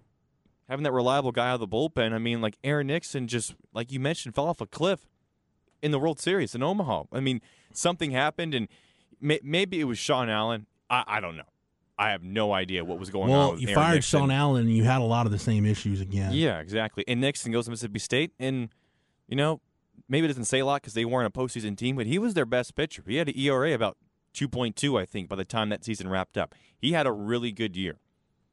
having 0.69 0.85
that 0.85 0.93
reliable 0.93 1.33
guy 1.33 1.49
out 1.49 1.55
of 1.55 1.61
the 1.61 1.69
bullpen. 1.69 2.13
I 2.13 2.19
mean, 2.19 2.41
like 2.41 2.57
Aaron 2.63 2.89
Nixon 2.89 3.27
just 3.27 3.55
like 3.73 3.91
you 3.93 4.01
mentioned 4.01 4.35
fell 4.35 4.47
off 4.47 4.61
a 4.61 4.67
cliff 4.67 5.07
in 5.83 5.91
the 5.91 5.99
World 5.99 6.21
Series 6.21 6.55
in 6.55 6.63
Omaha. 6.63 7.05
I 7.13 7.21
mean, 7.21 7.41
something 7.73 8.11
happened, 8.11 8.55
and 8.55 8.69
may, 9.21 9.41
maybe 9.43 9.81
it 9.81 9.85
was 9.85 9.99
Sean 9.99 10.29
Allen. 10.29 10.67
I, 10.91 11.05
I, 11.07 11.21
don't 11.21 11.37
know. 11.37 11.45
I 11.99 12.11
have 12.11 12.23
no 12.23 12.53
idea 12.53 12.85
what 12.85 12.99
was 12.99 13.11
going 13.11 13.31
well, 13.31 13.41
on. 13.41 13.49
Well, 13.51 13.61
you 13.61 13.69
Aaron 13.69 13.83
fired 13.83 13.95
Nixon. 13.97 14.21
Sean 14.21 14.31
Allen, 14.31 14.67
and 14.67 14.77
you 14.77 14.85
had 14.85 15.01
a 15.01 15.05
lot 15.05 15.27
of 15.27 15.33
the 15.33 15.39
same 15.39 15.67
issues 15.67 16.01
again. 16.01 16.33
Yeah, 16.33 16.59
exactly. 16.59 17.05
And 17.07 17.21
Nixon 17.21 17.53
goes 17.53 17.67
to 17.67 17.71
Mississippi 17.71 17.99
State, 17.99 18.33
and 18.39 18.71
you 19.29 19.37
know, 19.37 19.61
maybe 20.09 20.25
it 20.25 20.29
doesn't 20.29 20.47
say 20.47 20.61
a 20.61 20.67
lot 20.67 20.83
because 20.83 20.95
they 20.95 21.05
weren't 21.05 21.27
a 21.27 21.39
postseason 21.39 21.77
team, 21.77 21.97
but 21.97 22.07
he 22.07 22.19
was 22.19 22.35
their 22.35 22.47
best 22.47 22.75
pitcher. 22.75 23.05
He 23.07 23.17
had 23.17 23.29
an 23.29 23.39
ERA 23.39 23.75
about 23.75 23.97
2.2, 24.35 25.01
I 25.01 25.05
think, 25.05 25.29
by 25.29 25.37
the 25.37 25.45
time 25.45 25.69
that 25.69 25.85
season 25.85 26.09
wrapped 26.09 26.39
up. 26.39 26.55
He 26.77 26.93
had 26.93 27.07
a 27.07 27.13
really 27.13 27.53
good 27.53 27.77
year. 27.77 27.99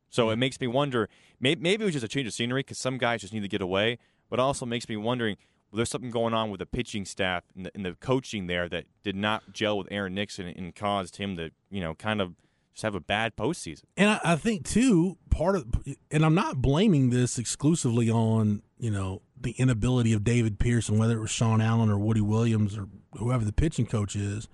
So 0.09 0.25
hmm. 0.25 0.33
it 0.33 0.35
makes 0.37 0.59
me 0.59 0.67
wonder. 0.67 1.09
Maybe, 1.45 1.61
maybe 1.61 1.83
it 1.83 1.85
was 1.85 1.93
just 1.93 2.05
a 2.05 2.07
change 2.07 2.25
of 2.25 2.33
scenery 2.33 2.61
because 2.61 2.79
some 2.79 2.97
guys 2.97 3.21
just 3.21 3.31
need 3.31 3.41
to 3.41 3.47
get 3.47 3.61
away. 3.61 3.99
But 4.31 4.39
also 4.39 4.65
makes 4.65 4.89
me 4.89 4.97
wondering. 4.97 5.37
Well, 5.69 5.77
there's 5.77 5.91
something 5.91 6.09
going 6.09 6.33
on 6.33 6.49
with 6.49 6.57
the 6.57 6.65
pitching 6.65 7.05
staff 7.05 7.43
and 7.55 7.67
the, 7.67 7.71
and 7.75 7.85
the 7.85 7.93
coaching 7.93 8.47
there 8.47 8.67
that 8.69 8.85
did 9.03 9.15
not 9.15 9.53
gel 9.53 9.77
with 9.77 9.87
Aaron 9.91 10.15
Nixon 10.15 10.47
and 10.47 10.73
caused 10.73 11.17
him 11.17 11.37
to, 11.37 11.51
you 11.69 11.81
know, 11.81 11.93
kind 11.93 12.19
of 12.19 12.33
just 12.73 12.81
have 12.81 12.95
a 12.95 12.99
bad 12.99 13.35
postseason. 13.35 13.83
And 13.95 14.09
I, 14.09 14.19
I 14.23 14.35
think 14.37 14.67
too 14.67 15.17
part 15.29 15.55
of, 15.55 15.67
and 16.09 16.25
I'm 16.25 16.33
not 16.33 16.63
blaming 16.63 17.11
this 17.11 17.37
exclusively 17.37 18.09
on 18.09 18.63
you 18.79 18.89
know 18.89 19.21
the 19.39 19.51
inability 19.51 20.13
of 20.13 20.23
David 20.23 20.57
Pearson, 20.57 20.97
whether 20.97 21.15
it 21.15 21.21
was 21.21 21.29
Sean 21.29 21.61
Allen 21.61 21.91
or 21.91 21.99
Woody 21.99 22.21
Williams 22.21 22.75
or 22.75 22.87
whoever 23.19 23.45
the 23.45 23.53
pitching 23.53 23.85
coach 23.85 24.15
is. 24.15 24.47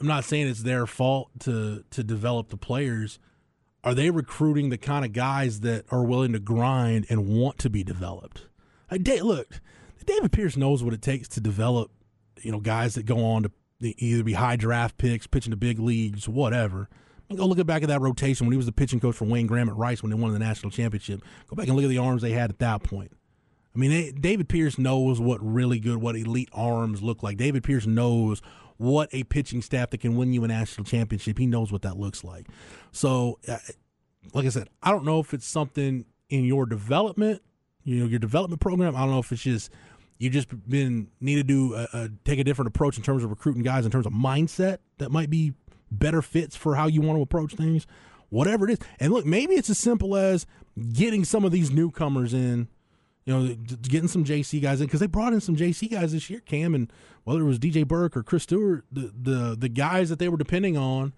I'm 0.00 0.06
not 0.06 0.24
saying 0.24 0.48
it's 0.48 0.62
their 0.62 0.86
fault 0.86 1.28
to 1.40 1.84
to 1.90 2.02
develop 2.02 2.48
the 2.48 2.56
players 2.56 3.18
are 3.84 3.94
they 3.94 4.10
recruiting 4.10 4.70
the 4.70 4.78
kind 4.78 5.04
of 5.04 5.12
guys 5.12 5.60
that 5.60 5.84
are 5.90 6.04
willing 6.04 6.32
to 6.32 6.38
grind 6.38 7.06
and 7.08 7.26
want 7.26 7.58
to 7.58 7.70
be 7.70 7.82
developed? 7.82 8.46
Like, 8.90 9.06
look, 9.22 9.60
David 10.04 10.32
Pierce 10.32 10.56
knows 10.56 10.82
what 10.82 10.94
it 10.94 11.02
takes 11.02 11.28
to 11.28 11.40
develop, 11.40 11.90
you 12.42 12.52
know, 12.52 12.60
guys 12.60 12.94
that 12.94 13.06
go 13.06 13.24
on 13.24 13.44
to 13.44 13.50
either 13.80 14.22
be 14.22 14.34
high 14.34 14.56
draft 14.56 14.98
picks, 14.98 15.26
pitching 15.26 15.50
to 15.50 15.56
big 15.56 15.78
leagues, 15.78 16.28
whatever. 16.28 16.88
go 17.34 17.46
look 17.46 17.58
at 17.58 17.66
back 17.66 17.82
at 17.82 17.88
that 17.88 18.00
rotation 18.00 18.46
when 18.46 18.52
he 18.52 18.56
was 18.56 18.66
the 18.66 18.72
pitching 18.72 19.00
coach 19.00 19.16
for 19.16 19.24
Wayne 19.24 19.46
Graham 19.46 19.68
at 19.68 19.76
Rice 19.76 20.02
when 20.02 20.10
they 20.10 20.16
won 20.16 20.32
the 20.32 20.38
national 20.38 20.70
championship. 20.70 21.22
Go 21.48 21.56
back 21.56 21.66
and 21.66 21.74
look 21.74 21.84
at 21.84 21.88
the 21.88 21.98
arms 21.98 22.22
they 22.22 22.32
had 22.32 22.50
at 22.50 22.58
that 22.60 22.82
point. 22.82 23.12
I 23.74 23.78
mean, 23.78 23.90
they, 23.90 24.12
David 24.12 24.48
Pierce 24.48 24.78
knows 24.78 25.18
what 25.18 25.40
really 25.42 25.80
good, 25.80 25.96
what 25.96 26.14
elite 26.14 26.50
arms 26.52 27.02
look 27.02 27.22
like. 27.22 27.38
David 27.38 27.64
Pierce 27.64 27.86
knows 27.86 28.42
what 28.76 29.08
a 29.12 29.24
pitching 29.24 29.62
staff 29.62 29.90
that 29.90 29.98
can 29.98 30.16
win 30.16 30.32
you 30.32 30.44
a 30.44 30.48
national 30.48 30.84
championship. 30.84 31.38
He 31.38 31.46
knows 31.46 31.72
what 31.72 31.82
that 31.82 31.98
looks 31.98 32.24
like. 32.24 32.46
So, 32.92 33.38
uh, 33.48 33.58
like 34.34 34.46
I 34.46 34.50
said, 34.50 34.68
I 34.82 34.90
don't 34.90 35.04
know 35.04 35.20
if 35.20 35.34
it's 35.34 35.46
something 35.46 36.04
in 36.30 36.44
your 36.44 36.66
development, 36.66 37.42
you 37.84 38.00
know, 38.00 38.06
your 38.06 38.18
development 38.18 38.60
program. 38.60 38.96
I 38.96 39.00
don't 39.00 39.10
know 39.10 39.18
if 39.18 39.32
it's 39.32 39.42
just 39.42 39.70
you 40.18 40.30
just 40.30 40.48
been 40.68 41.08
need 41.20 41.36
to 41.36 41.42
do 41.42 41.74
a, 41.74 41.88
a, 41.92 42.10
take 42.24 42.38
a 42.38 42.44
different 42.44 42.68
approach 42.68 42.96
in 42.96 43.02
terms 43.02 43.24
of 43.24 43.30
recruiting 43.30 43.62
guys 43.62 43.84
in 43.84 43.90
terms 43.90 44.06
of 44.06 44.12
mindset 44.12 44.78
that 44.98 45.10
might 45.10 45.30
be 45.30 45.52
better 45.90 46.22
fits 46.22 46.56
for 46.56 46.76
how 46.76 46.86
you 46.86 47.00
want 47.00 47.18
to 47.18 47.22
approach 47.22 47.54
things. 47.54 47.86
Whatever 48.28 48.68
it 48.68 48.72
is, 48.72 48.78
and 48.98 49.12
look, 49.12 49.26
maybe 49.26 49.54
it's 49.54 49.68
as 49.68 49.78
simple 49.78 50.16
as 50.16 50.46
getting 50.92 51.24
some 51.24 51.44
of 51.44 51.52
these 51.52 51.70
newcomers 51.70 52.32
in 52.32 52.68
you 53.24 53.32
know, 53.32 53.54
getting 53.82 54.08
some 54.08 54.24
JC 54.24 54.60
guys 54.60 54.80
in 54.80 54.86
because 54.86 55.00
they 55.00 55.06
brought 55.06 55.32
in 55.32 55.40
some 55.40 55.56
JC 55.56 55.90
guys 55.90 56.12
this 56.12 56.28
year, 56.28 56.40
Cam, 56.40 56.74
and 56.74 56.92
whether 57.24 57.40
it 57.40 57.44
was 57.44 57.58
DJ 57.58 57.86
Burke 57.86 58.16
or 58.16 58.22
Chris 58.22 58.42
Stewart, 58.44 58.84
the 58.90 59.12
the 59.16 59.56
the 59.56 59.68
guys 59.68 60.08
that 60.08 60.18
they 60.18 60.28
were 60.28 60.36
depending 60.36 60.76
on, 60.76 61.12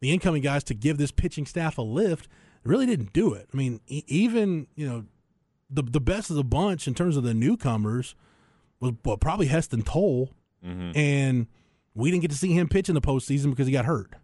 the 0.00 0.10
incoming 0.10 0.42
guys 0.42 0.64
to 0.64 0.74
give 0.74 0.96
this 0.96 1.10
pitching 1.10 1.44
staff 1.44 1.76
a 1.76 1.82
lift, 1.82 2.28
really 2.64 2.86
didn't 2.86 3.12
do 3.12 3.34
it. 3.34 3.48
I 3.52 3.56
mean, 3.56 3.80
even 3.86 4.68
you 4.74 4.88
know, 4.88 5.04
the 5.68 5.82
the 5.82 6.00
best 6.00 6.30
of 6.30 6.36
the 6.36 6.44
bunch 6.44 6.88
in 6.88 6.94
terms 6.94 7.16
of 7.16 7.24
the 7.24 7.34
newcomers 7.34 8.14
was 8.80 8.94
well, 9.04 9.18
probably 9.18 9.46
Heston 9.46 9.82
Tole, 9.82 10.32
mm-hmm. 10.64 10.96
and 10.96 11.46
we 11.94 12.10
didn't 12.10 12.22
get 12.22 12.30
to 12.30 12.36
see 12.38 12.52
him 12.52 12.68
pitch 12.68 12.88
in 12.88 12.94
the 12.94 13.00
postseason 13.02 13.50
because 13.50 13.66
he 13.66 13.72
got 13.72 13.84
hurt. 13.84 14.14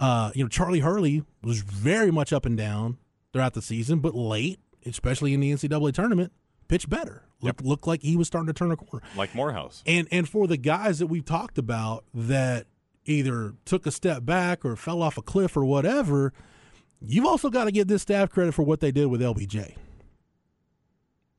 Uh, 0.00 0.32
you 0.34 0.42
know, 0.42 0.48
Charlie 0.48 0.80
Hurley 0.80 1.22
was 1.42 1.60
very 1.60 2.10
much 2.10 2.32
up 2.32 2.46
and 2.46 2.56
down 2.56 2.98
throughout 3.32 3.54
the 3.54 3.62
season, 3.62 4.00
but 4.00 4.14
late, 4.14 4.58
especially 4.86 5.34
in 5.34 5.40
the 5.40 5.52
NCAA 5.52 5.92
tournament, 5.92 6.32
pitched 6.70 6.88
better. 6.88 7.24
Looked 7.42 7.60
yep. 7.60 7.68
looked 7.68 7.86
like 7.86 8.02
he 8.02 8.16
was 8.16 8.28
starting 8.28 8.46
to 8.46 8.52
turn 8.52 8.70
a 8.70 8.76
corner. 8.76 9.04
Like 9.16 9.34
Morehouse. 9.34 9.82
And 9.86 10.06
and 10.12 10.28
for 10.28 10.46
the 10.46 10.56
guys 10.56 11.00
that 11.00 11.08
we've 11.08 11.24
talked 11.24 11.58
about 11.58 12.04
that 12.14 12.66
either 13.04 13.54
took 13.64 13.86
a 13.86 13.90
step 13.90 14.24
back 14.24 14.64
or 14.64 14.76
fell 14.76 15.02
off 15.02 15.18
a 15.18 15.22
cliff 15.22 15.56
or 15.56 15.64
whatever, 15.64 16.32
you've 17.00 17.26
also 17.26 17.50
got 17.50 17.64
to 17.64 17.72
give 17.72 17.88
this 17.88 18.02
staff 18.02 18.30
credit 18.30 18.52
for 18.52 18.62
what 18.62 18.80
they 18.80 18.92
did 18.92 19.06
with 19.06 19.20
LBJ. 19.20 19.74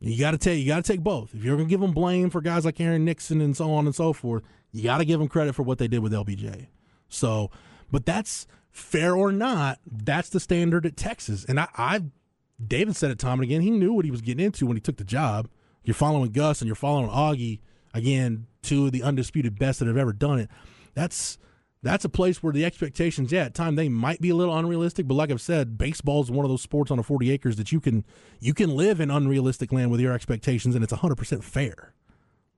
You 0.01 0.19
got 0.19 0.31
to 0.31 0.37
take 0.37 0.59
you 0.59 0.67
got 0.67 0.83
to 0.83 0.91
take 0.91 1.01
both. 1.01 1.33
If 1.33 1.43
you're 1.43 1.55
going 1.55 1.67
to 1.67 1.69
give 1.69 1.81
them 1.81 1.93
blame 1.93 2.29
for 2.29 2.41
guys 2.41 2.65
like 2.65 2.81
Aaron 2.81 3.05
Nixon 3.05 3.39
and 3.39 3.55
so 3.55 3.71
on 3.73 3.85
and 3.85 3.95
so 3.95 4.11
forth, 4.11 4.43
you 4.71 4.83
got 4.83 4.97
to 4.97 5.05
give 5.05 5.19
them 5.19 5.29
credit 5.29 5.55
for 5.55 5.63
what 5.63 5.77
they 5.77 5.87
did 5.87 5.99
with 5.99 6.11
LBJ. 6.11 6.67
So, 7.07 7.51
but 7.89 8.05
that's 8.05 8.47
fair 8.71 9.15
or 9.15 9.31
not, 9.31 9.79
that's 9.85 10.29
the 10.29 10.39
standard 10.39 10.85
at 10.85 10.97
Texas. 10.97 11.45
And 11.45 11.59
I, 11.59 11.67
I 11.77 12.01
David 12.67 12.95
said 12.95 13.11
it 13.11 13.19
time 13.19 13.39
and 13.39 13.43
again. 13.43 13.61
He 13.61 13.71
knew 13.71 13.93
what 13.93 14.05
he 14.05 14.11
was 14.11 14.21
getting 14.21 14.45
into 14.45 14.65
when 14.65 14.77
he 14.77 14.81
took 14.81 14.97
the 14.97 15.03
job. 15.03 15.49
You're 15.83 15.93
following 15.93 16.31
Gus 16.31 16.61
and 16.61 16.67
you're 16.67 16.75
following 16.75 17.09
Augie 17.09 17.59
again, 17.93 18.47
two 18.61 18.87
of 18.87 18.91
the 18.91 19.03
undisputed 19.03 19.57
best 19.57 19.79
that 19.79 19.87
have 19.87 19.97
ever 19.97 20.13
done 20.13 20.39
it. 20.39 20.49
That's 20.93 21.37
that's 21.83 22.05
a 22.05 22.09
place 22.09 22.43
where 22.43 22.53
the 22.53 22.63
expectations, 22.63 23.31
yeah, 23.31 23.45
at 23.45 23.55
time 23.55 23.75
they 23.75 23.89
might 23.89 24.21
be 24.21 24.29
a 24.29 24.35
little 24.35 24.55
unrealistic. 24.55 25.07
But 25.07 25.15
like 25.15 25.31
I've 25.31 25.41
said, 25.41 25.77
baseball 25.77 26.21
is 26.21 26.29
one 26.29 26.45
of 26.45 26.51
those 26.51 26.61
sports 26.61 26.91
on 26.91 26.99
a 26.99 27.03
40 27.03 27.31
acres 27.31 27.55
that 27.55 27.71
you 27.71 27.79
can 27.79 28.05
you 28.39 28.53
can 28.53 28.75
live 28.75 28.99
in 28.99 29.09
unrealistic 29.09 29.71
land 29.71 29.89
with 29.89 29.99
your 29.99 30.13
expectations, 30.13 30.75
and 30.75 30.83
it's 30.83 30.93
100 30.93 31.15
percent 31.15 31.43
fair. 31.43 31.93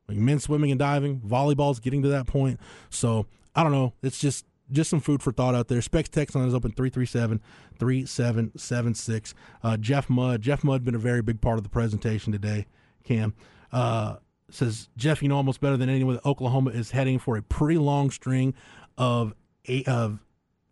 Like 0.08 0.18
men's 0.18 0.44
swimming 0.44 0.72
and 0.72 0.80
diving, 0.80 1.22
volleyball's 1.22 1.80
getting 1.80 2.02
to 2.02 2.10
that 2.10 2.28
point. 2.28 2.60
So 2.90 3.28
I 3.56 3.64
don't 3.64 3.72
know. 3.72 3.94
It's 4.02 4.20
just 4.20 4.46
just 4.72 4.90
some 4.90 5.00
food 5.00 5.22
for 5.22 5.32
thought 5.32 5.54
out 5.56 5.68
there. 5.68 5.82
Specs 5.82 6.10
text 6.10 6.36
line 6.36 6.48
is 6.48 6.54
open 6.54 6.72
337-3776. 6.72 9.34
Uh, 9.62 9.78
Jeff 9.78 10.10
Mudd. 10.10 10.42
Jeff 10.42 10.64
Mudd 10.64 10.84
been 10.84 10.96
a 10.96 11.00
very 11.00 11.22
big 11.22 11.42
part 11.42 11.58
of 11.58 11.64
the 11.64 11.70
presentation 11.70 12.32
today, 12.32 12.66
Cam. 13.04 13.34
Uh, 13.72 14.16
says, 14.50 14.90
Jeff, 14.98 15.22
you 15.22 15.30
know 15.30 15.38
almost 15.38 15.62
better 15.62 15.78
than 15.78 15.90
anyone 15.90 16.16
that 16.16 16.26
Oklahoma 16.26 16.72
is 16.72 16.92
heading 16.92 17.20
for 17.20 17.38
a 17.38 17.42
pretty 17.42 17.78
long 17.78 18.12
string 18.12 18.54
of 18.98 19.34
eight 19.66 19.88
of 19.88 20.20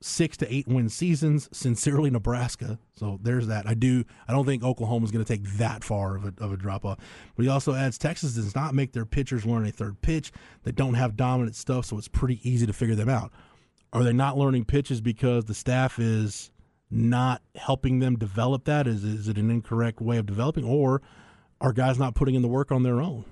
six 0.02 0.36
to 0.38 0.54
eight 0.54 0.68
win 0.68 0.90
seasons. 0.90 1.48
Sincerely, 1.52 2.10
Nebraska. 2.10 2.80
So 2.96 3.20
there's 3.22 3.48
that. 3.48 3.68
I 3.68 3.74
do. 3.74 4.04
I 4.28 4.34
don't 4.34 4.46
think 4.46 4.64
Oklahoma 4.64 5.06
is 5.06 5.12
going 5.12 5.24
to 5.24 5.38
take 5.38 5.44
that 5.58 5.84
far 5.84 6.18
of 6.18 6.26
a, 6.26 6.44
of 6.44 6.52
a 6.52 6.58
drop 6.58 6.86
off. 6.86 7.00
But 7.36 7.44
he 7.44 7.50
also 7.50 7.74
adds 7.74 7.98
Texas 7.98 8.34
does 8.34 8.56
not 8.56 8.76
make 8.76 8.94
their 8.94 9.06
pitchers 9.06 9.46
learn 9.46 9.66
a 9.66 9.72
third 9.72 10.02
pitch. 10.02 10.32
They 10.64 10.72
don't 10.72 10.96
have 10.96 11.16
dominant 11.16 11.56
stuff, 11.56 11.86
so 11.86 11.98
it's 11.98 12.08
pretty 12.08 12.40
easy 12.48 12.66
to 12.66 12.74
figure 12.74 12.96
them 12.96 13.10
out. 13.10 13.32
Are 13.94 14.04
they 14.04 14.14
not 14.14 14.38
learning 14.38 14.66
pitches 14.66 15.02
because 15.02 15.46
the 15.46 15.54
staff 15.54 16.00
is 16.00 16.52
not 16.90 17.42
helping 17.56 18.00
them 18.00 18.18
develop 18.18 18.66
that? 18.66 18.88
Is 18.88 19.04
is 19.04 19.28
it 19.28 19.38
an 19.38 19.50
incorrect 19.50 20.02
way 20.02 20.18
of 20.18 20.26
developing, 20.26 20.64
or 20.64 21.02
are 21.60 21.74
guys 21.74 22.00
not 22.00 22.16
putting 22.16 22.36
in 22.36 22.42
the 22.42 22.48
work 22.48 22.72
on 22.72 22.84
their 22.84 23.02
own? 23.02 23.26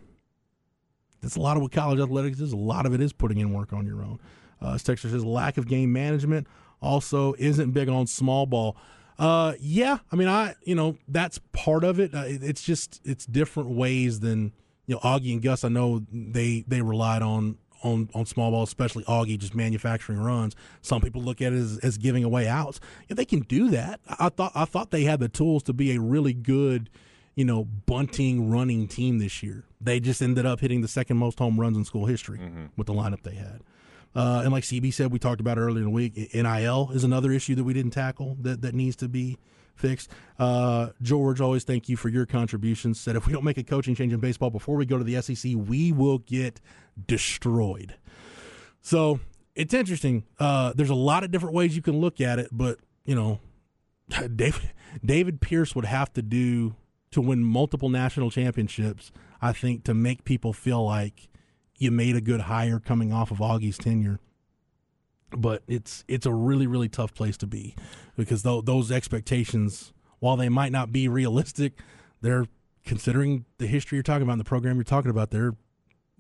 That's 1.21 1.35
a 1.35 1.41
lot 1.41 1.57
of 1.57 1.63
what 1.63 1.71
college 1.71 1.99
athletics 1.99 2.39
is. 2.39 2.53
A 2.53 2.57
lot 2.57 2.85
of 2.85 2.93
it 2.93 3.01
is 3.01 3.13
putting 3.13 3.39
in 3.39 3.53
work 3.53 3.73
on 3.73 3.85
your 3.85 4.01
own. 4.01 4.19
Uh, 4.61 4.77
Texas 4.77 5.11
says 5.11 5.25
lack 5.25 5.57
of 5.57 5.67
game 5.67 5.91
management 5.91 6.47
also 6.81 7.33
isn't 7.37 7.71
big 7.71 7.89
on 7.89 8.07
small 8.07 8.45
ball. 8.45 8.77
Uh, 9.17 9.53
yeah, 9.59 9.97
I 10.11 10.15
mean, 10.15 10.29
I 10.29 10.55
you 10.63 10.75
know 10.75 10.97
that's 11.07 11.39
part 11.51 11.83
of 11.83 11.99
it. 11.99 12.13
Uh, 12.13 12.23
it. 12.25 12.43
It's 12.43 12.63
just 12.63 13.01
it's 13.03 13.25
different 13.25 13.71
ways 13.71 14.21
than 14.21 14.53
you 14.85 14.95
know 14.95 15.01
Augie 15.01 15.33
and 15.33 15.41
Gus. 15.41 15.63
I 15.63 15.69
know 15.69 16.05
they 16.11 16.63
they 16.67 16.81
relied 16.81 17.21
on 17.21 17.57
on 17.83 18.09
on 18.13 18.25
small 18.25 18.51
ball, 18.51 18.63
especially 18.63 19.03
Augie, 19.05 19.37
just 19.37 19.55
manufacturing 19.55 20.19
runs. 20.19 20.55
Some 20.81 21.01
people 21.01 21.21
look 21.21 21.41
at 21.41 21.53
it 21.53 21.57
as, 21.57 21.77
as 21.79 21.97
giving 21.97 22.23
away 22.23 22.47
outs. 22.47 22.79
Yeah, 23.07 23.15
they 23.15 23.25
can 23.25 23.41
do 23.41 23.69
that. 23.69 23.99
I 24.07 24.29
thought 24.29 24.51
I 24.55 24.65
thought 24.65 24.91
they 24.91 25.03
had 25.03 25.19
the 25.19 25.29
tools 25.29 25.63
to 25.63 25.73
be 25.73 25.95
a 25.95 25.99
really 25.99 26.33
good, 26.33 26.89
you 27.35 27.45
know, 27.45 27.65
bunting 27.65 28.49
running 28.49 28.87
team 28.87 29.19
this 29.19 29.43
year. 29.43 29.63
They 29.81 29.99
just 29.99 30.21
ended 30.21 30.45
up 30.45 30.59
hitting 30.59 30.81
the 30.81 30.87
second 30.87 31.17
most 31.17 31.39
home 31.39 31.59
runs 31.59 31.77
in 31.77 31.85
school 31.85 32.05
history 32.05 32.39
mm-hmm. 32.39 32.65
with 32.75 32.87
the 32.87 32.93
lineup 32.93 33.23
they 33.23 33.35
had. 33.35 33.61
Uh, 34.15 34.41
and 34.43 34.51
like 34.51 34.63
CB 34.63 34.93
said, 34.93 35.11
we 35.11 35.19
talked 35.19 35.39
about 35.39 35.57
earlier 35.57 35.79
in 35.79 35.85
the 35.85 35.89
week, 35.89 36.33
NIL 36.33 36.89
is 36.93 37.03
another 37.03 37.31
issue 37.31 37.55
that 37.55 37.63
we 37.63 37.73
didn't 37.73 37.91
tackle 37.91 38.37
that, 38.41 38.61
that 38.61 38.73
needs 38.73 38.95
to 38.97 39.07
be 39.07 39.37
fixed. 39.79 40.11
Uh, 40.37 40.89
George, 41.01 41.41
always 41.41 41.63
thank 41.63 41.89
you 41.89 41.97
for 41.97 42.09
your 42.09 42.25
contributions. 42.25 42.99
Said 42.99 43.15
if 43.15 43.25
we 43.25 43.33
don't 43.33 43.43
make 43.43 43.57
a 43.57 43.63
coaching 43.63 43.95
change 43.95 44.13
in 44.13 44.19
baseball 44.19 44.49
before 44.49 44.75
we 44.75 44.85
go 44.85 44.97
to 44.97 45.03
the 45.03 45.21
SEC, 45.21 45.53
we 45.55 45.91
will 45.91 46.19
get 46.19 46.61
destroyed. 47.07 47.95
So 48.81 49.19
it's 49.55 49.73
interesting. 49.73 50.25
Uh, 50.39 50.73
there's 50.75 50.89
a 50.89 50.95
lot 50.95 51.23
of 51.23 51.31
different 51.31 51.55
ways 51.55 51.75
you 51.75 51.81
can 51.81 51.99
look 51.99 52.21
at 52.21 52.39
it, 52.39 52.49
but 52.51 52.79
you 53.05 53.15
know, 53.15 53.39
David 54.35 54.71
David 55.03 55.41
Pierce 55.41 55.75
would 55.75 55.85
have 55.85 56.13
to 56.13 56.21
do 56.21 56.75
to 57.11 57.21
win 57.21 57.43
multiple 57.43 57.89
national 57.89 58.31
championships. 58.31 59.11
I 59.41 59.53
think 59.53 59.83
to 59.85 59.93
make 59.93 60.25
people 60.25 60.53
feel 60.53 60.85
like 60.85 61.29
you 61.77 61.91
made 61.91 62.15
a 62.15 62.21
good 62.21 62.41
hire 62.41 62.79
coming 62.79 63.13
off 63.13 63.31
of 63.31 63.37
Augie's 63.37 63.77
tenure. 63.77 64.19
But 65.31 65.63
it's 65.67 66.03
it's 66.07 66.25
a 66.25 66.33
really 66.33 66.67
really 66.67 66.89
tough 66.89 67.13
place 67.13 67.37
to 67.37 67.47
be 67.47 67.75
because 68.17 68.43
th- 68.43 68.65
those 68.65 68.91
expectations, 68.91 69.93
while 70.19 70.37
they 70.37 70.49
might 70.49 70.71
not 70.71 70.91
be 70.91 71.07
realistic, 71.07 71.73
they're 72.21 72.45
considering 72.85 73.45
the 73.57 73.67
history 73.67 73.97
you're 73.97 74.03
talking 74.03 74.23
about 74.23 74.33
and 74.33 74.41
the 74.41 74.45
program 74.45 74.77
you're 74.77 74.83
talking 74.83 75.11
about. 75.11 75.31
They're 75.31 75.55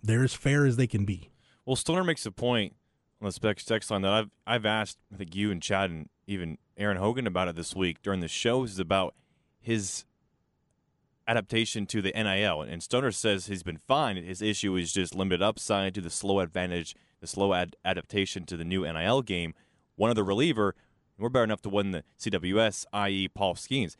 they're 0.01 0.23
as 0.23 0.33
fair 0.33 0.65
as 0.65 0.77
they 0.77 0.87
can 0.87 1.05
be. 1.05 1.29
Well, 1.65 1.75
Stoner 1.75 2.03
makes 2.03 2.25
a 2.25 2.31
point 2.31 2.75
on 3.21 3.25
the 3.25 3.31
specs 3.31 3.65
text 3.65 3.91
line 3.91 4.01
that 4.01 4.11
I've 4.11 4.29
I've 4.45 4.65
asked 4.65 4.97
I 5.13 5.17
think 5.17 5.35
you 5.35 5.51
and 5.51 5.61
Chad 5.61 5.89
and 5.89 6.09
even 6.27 6.57
Aaron 6.77 6.97
Hogan 6.97 7.27
about 7.27 7.47
it 7.47 7.55
this 7.55 7.75
week 7.75 8.01
during 8.01 8.19
the 8.19 8.27
shows 8.27 8.71
is 8.71 8.79
about 8.79 9.15
his 9.59 10.05
adaptation 11.27 11.85
to 11.85 12.01
the 12.01 12.11
NIL. 12.11 12.61
And 12.61 12.81
Stoner 12.81 13.11
says 13.11 13.45
he's 13.45 13.63
been 13.63 13.77
fine. 13.77 14.17
His 14.17 14.41
issue 14.41 14.75
is 14.75 14.91
just 14.91 15.13
limited 15.13 15.43
upside 15.43 15.93
to 15.93 16.01
the 16.01 16.09
slow 16.09 16.39
advantage, 16.39 16.95
the 17.21 17.27
slow 17.27 17.53
ad- 17.53 17.75
adaptation 17.83 18.45
to 18.45 18.57
the 18.57 18.63
new 18.63 18.81
NIL 18.81 19.21
game. 19.21 19.53
One 19.95 20.09
of 20.09 20.15
the 20.15 20.23
reliever, 20.23 20.75
we're 21.17 21.29
better 21.29 21.43
enough 21.43 21.61
to 21.63 21.69
win 21.69 21.91
the 21.91 22.03
CWS, 22.19 22.85
i.e., 22.93 23.27
Paul 23.27 23.55
Skenes. 23.55 23.95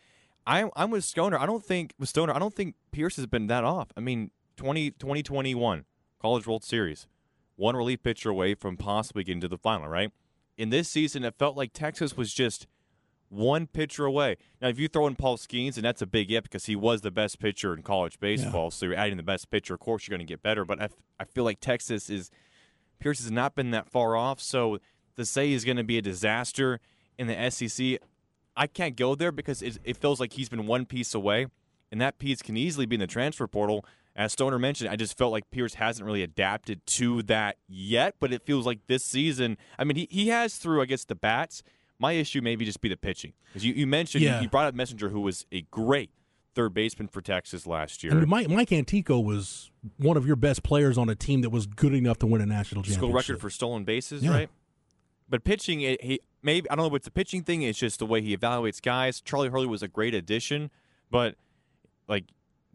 I, 0.47 0.69
I'm 0.75 0.89
with 0.89 1.03
Stoner. 1.03 1.37
I 1.37 1.45
don't 1.45 1.63
think 1.63 1.93
with 1.99 2.09
Stoner. 2.09 2.33
I 2.33 2.39
don't 2.39 2.53
think 2.53 2.75
Pierce 2.91 3.17
has 3.17 3.27
been 3.27 3.47
that 3.47 3.63
off. 3.63 3.89
I 3.95 3.99
mean, 3.99 4.31
20, 4.57 4.91
2021 4.91 5.85
College 6.21 6.47
World 6.47 6.63
Series, 6.63 7.07
one 7.55 7.75
relief 7.75 8.01
pitcher 8.01 8.29
away 8.29 8.55
from 8.55 8.77
possibly 8.77 9.23
getting 9.23 9.41
to 9.41 9.47
the 9.47 9.57
final. 9.57 9.87
Right 9.87 10.11
in 10.57 10.69
this 10.69 10.89
season, 10.89 11.23
it 11.23 11.35
felt 11.39 11.55
like 11.55 11.71
Texas 11.71 12.17
was 12.17 12.33
just 12.33 12.67
one 13.29 13.65
pitcher 13.65 14.05
away. 14.05 14.35
Now, 14.61 14.67
if 14.67 14.77
you 14.77 14.87
throw 14.87 15.07
in 15.07 15.15
Paul 15.15 15.37
Skenes, 15.37 15.77
and 15.77 15.85
that's 15.85 16.01
a 16.01 16.05
big 16.05 16.31
if 16.31 16.43
because 16.43 16.65
he 16.65 16.75
was 16.75 17.01
the 17.01 17.11
best 17.11 17.39
pitcher 17.39 17.73
in 17.73 17.81
college 17.81 18.19
baseball, 18.19 18.65
yeah. 18.65 18.69
so 18.69 18.85
you're 18.87 18.95
adding 18.95 19.17
the 19.17 19.23
best 19.23 19.49
pitcher. 19.49 19.75
Of 19.75 19.79
course, 19.79 20.07
you're 20.07 20.17
going 20.17 20.25
to 20.25 20.31
get 20.31 20.43
better. 20.43 20.65
But 20.65 20.81
I, 20.81 20.85
f- 20.85 21.01
I 21.19 21.23
feel 21.23 21.45
like 21.45 21.61
Texas 21.61 22.09
is 22.09 22.29
Pierce 22.99 23.21
has 23.21 23.31
not 23.31 23.55
been 23.55 23.71
that 23.71 23.89
far 23.89 24.15
off. 24.15 24.39
So 24.39 24.79
to 25.15 25.25
say 25.25 25.49
he's 25.49 25.65
going 25.65 25.77
to 25.77 25.83
be 25.83 25.97
a 25.97 26.01
disaster 26.01 26.79
in 27.17 27.27
the 27.27 27.49
SEC, 27.49 27.97
I 28.55 28.67
can't 28.67 28.95
go 28.95 29.15
there 29.15 29.31
because 29.31 29.61
it, 29.61 29.77
it 29.83 29.97
feels 29.97 30.19
like 30.19 30.33
he's 30.33 30.49
been 30.49 30.67
one 30.67 30.85
piece 30.85 31.13
away, 31.13 31.47
and 31.91 32.01
that 32.01 32.19
piece 32.19 32.41
can 32.41 32.57
easily 32.57 32.85
be 32.85 32.95
in 32.95 32.99
the 32.99 33.07
transfer 33.07 33.47
portal. 33.47 33.85
As 34.15 34.33
Stoner 34.33 34.59
mentioned, 34.59 34.89
I 34.89 34.95
just 34.95 35.17
felt 35.17 35.31
like 35.31 35.49
Pierce 35.49 35.75
hasn't 35.75 36.05
really 36.05 36.23
adapted 36.23 36.85
to 36.85 37.23
that 37.23 37.57
yet, 37.67 38.15
but 38.19 38.33
it 38.33 38.45
feels 38.45 38.65
like 38.65 38.79
this 38.87 39.03
season. 39.05 39.57
I 39.77 39.85
mean, 39.85 39.95
he, 39.95 40.07
he 40.09 40.27
has 40.27 40.57
through, 40.57 40.81
I 40.81 40.85
guess, 40.85 41.05
the 41.05 41.15
bats 41.15 41.63
my 41.99 42.13
issue 42.13 42.41
maybe 42.41 42.65
just 42.65 42.81
be 42.81 42.89
the 42.89 42.97
pitching 42.97 43.33
because 43.47 43.65
you, 43.65 43.73
you 43.73 43.85
mentioned 43.85 44.23
yeah. 44.23 44.37
you, 44.37 44.43
you 44.43 44.49
brought 44.49 44.67
up 44.67 44.73
Messenger, 44.73 45.09
who 45.09 45.21
was 45.21 45.45
a 45.51 45.61
great 45.63 46.11
third 46.55 46.73
baseman 46.73 47.07
for 47.07 47.21
Texas 47.21 47.67
last 47.67 48.03
year. 48.03 48.13
I 48.13 48.15
mean, 48.15 48.29
Mike, 48.29 48.49
Mike 48.49 48.71
Antico 48.71 49.19
was 49.19 49.68
one 49.97 50.17
of 50.17 50.25
your 50.25 50.35
best 50.35 50.63
players 50.63 50.97
on 50.97 51.09
a 51.09 51.15
team 51.15 51.41
that 51.41 51.49
was 51.49 51.65
good 51.65 51.93
enough 51.93 52.17
to 52.19 52.27
win 52.27 52.41
a 52.41 52.45
national 52.45 52.83
championship. 52.83 52.99
School 52.99 53.13
record 53.13 53.41
for 53.41 53.49
stolen 53.49 53.83
bases, 53.83 54.23
yeah. 54.23 54.31
right? 54.31 54.49
But 55.29 55.43
pitching, 55.43 55.81
it, 55.81 56.03
he 56.03 56.19
maybe 56.41 56.69
I 56.69 56.75
don't 56.75 56.89
know 56.89 56.95
it's 56.95 57.07
a 57.07 57.11
pitching 57.11 57.43
thing. 57.43 57.61
It's 57.61 57.79
just 57.79 57.99
the 57.99 58.05
way 58.05 58.21
he 58.21 58.35
evaluates 58.35 58.81
guys. 58.81 59.21
Charlie 59.21 59.49
Hurley 59.49 59.67
was 59.67 59.83
a 59.83 59.87
great 59.87 60.13
addition, 60.13 60.71
but 61.11 61.35
like 62.07 62.25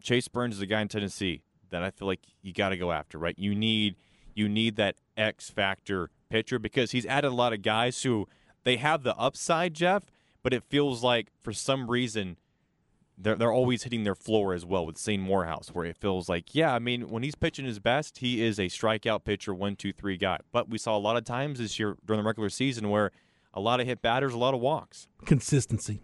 Chase 0.01 0.27
Burns 0.27 0.55
is 0.55 0.61
a 0.61 0.65
guy 0.65 0.81
in 0.81 0.87
Tennessee 0.87 1.41
that 1.69 1.83
I 1.83 1.91
feel 1.91 2.07
like 2.07 2.21
you 2.41 2.53
got 2.53 2.69
to 2.69 2.77
go 2.77 2.91
after, 2.91 3.17
right? 3.17 3.37
You 3.37 3.53
need 3.53 3.95
you 4.33 4.47
need 4.47 4.75
that 4.77 4.95
X 5.17 5.49
factor 5.49 6.09
pitcher 6.29 6.59
because 6.59 6.91
he's 6.91 7.05
added 7.05 7.27
a 7.27 7.35
lot 7.35 7.53
of 7.53 7.61
guys 7.61 8.03
who 8.03 8.27
they 8.63 8.77
have 8.77 9.03
the 9.03 9.15
upside, 9.15 9.73
Jeff, 9.73 10.05
but 10.43 10.53
it 10.53 10.63
feels 10.63 11.03
like 11.03 11.27
for 11.41 11.53
some 11.53 11.89
reason 11.89 12.37
they're 13.17 13.35
they're 13.35 13.51
always 13.51 13.83
hitting 13.83 14.03
their 14.03 14.15
floor 14.15 14.53
as 14.53 14.65
well 14.65 14.85
with 14.85 14.97
Zane 14.97 15.21
Morehouse, 15.21 15.69
where 15.69 15.85
it 15.85 15.97
feels 15.97 16.27
like, 16.27 16.53
yeah, 16.53 16.73
I 16.73 16.79
mean, 16.79 17.09
when 17.09 17.23
he's 17.23 17.35
pitching 17.35 17.65
his 17.65 17.79
best, 17.79 18.19
he 18.19 18.43
is 18.43 18.59
a 18.59 18.65
strikeout 18.65 19.23
pitcher, 19.23 19.53
one, 19.53 19.75
two, 19.75 19.93
three 19.93 20.17
guy. 20.17 20.39
But 20.51 20.69
we 20.69 20.77
saw 20.77 20.97
a 20.97 20.99
lot 20.99 21.17
of 21.17 21.23
times 21.23 21.59
this 21.59 21.79
year 21.79 21.95
during 22.05 22.21
the 22.21 22.27
regular 22.27 22.49
season 22.49 22.89
where 22.89 23.11
a 23.53 23.61
lot 23.61 23.79
of 23.79 23.87
hit 23.87 24.01
batters, 24.01 24.33
a 24.33 24.37
lot 24.37 24.53
of 24.53 24.59
walks. 24.59 25.07
Consistency. 25.25 26.01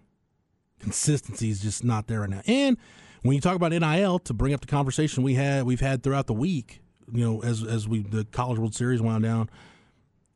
Consistency 0.80 1.50
is 1.50 1.62
just 1.62 1.84
not 1.84 2.08
there 2.08 2.22
right 2.22 2.30
now. 2.30 2.42
And 2.48 2.78
when 3.24 3.36
you 3.36 3.42
talk 3.42 3.56
about 3.56 3.72
NIL, 3.72 4.20
to 4.20 4.34
bring 4.34 4.54
up 4.54 4.62
the 4.62 4.68
conversation 4.68 5.24
we 5.24 5.36
had 5.36 5.64
we've 5.64 5.82
had 5.82 6.04
throughout 6.04 6.28
the 6.28 6.34
week, 6.34 6.82
you 7.12 7.24
know, 7.24 7.44
as 7.44 7.64
as 7.64 7.88
we 7.88 8.02
the 8.02 8.26
College 8.26 8.58
World 8.58 8.74
Series 8.74 9.02
wound 9.02 9.24
down, 9.24 9.50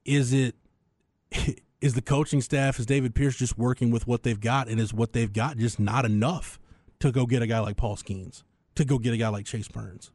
is 0.04 0.34
it 0.34 0.56
is 1.82 1.94
the 1.94 2.02
coaching 2.02 2.42
staff, 2.42 2.80
is 2.80 2.86
David 2.86 3.16
Pierce 3.16 3.38
just 3.38 3.58
working 3.58 3.92
with 3.92 4.08
what 4.08 4.24
they've 4.24 4.40
got, 4.40 4.68
and 4.68 4.80
is 4.80 4.94
what 4.94 5.14
they've 5.14 5.32
got 5.32 5.58
just 5.58 5.80
not 5.80 6.06
enough 6.06 6.60
to 7.00 7.12
go 7.12 7.26
get 7.26 7.42
a 7.42 7.48
guy 7.48 7.60
like 7.60 7.78
Paul 7.78 7.96
Skenes, 7.96 8.44
to 8.76 8.86
go 8.86 8.98
get 8.98 9.14
a 9.14 9.18
guy 9.18 9.30
like 9.30 9.46
Chase 9.46 9.68
Burns? 9.68 10.12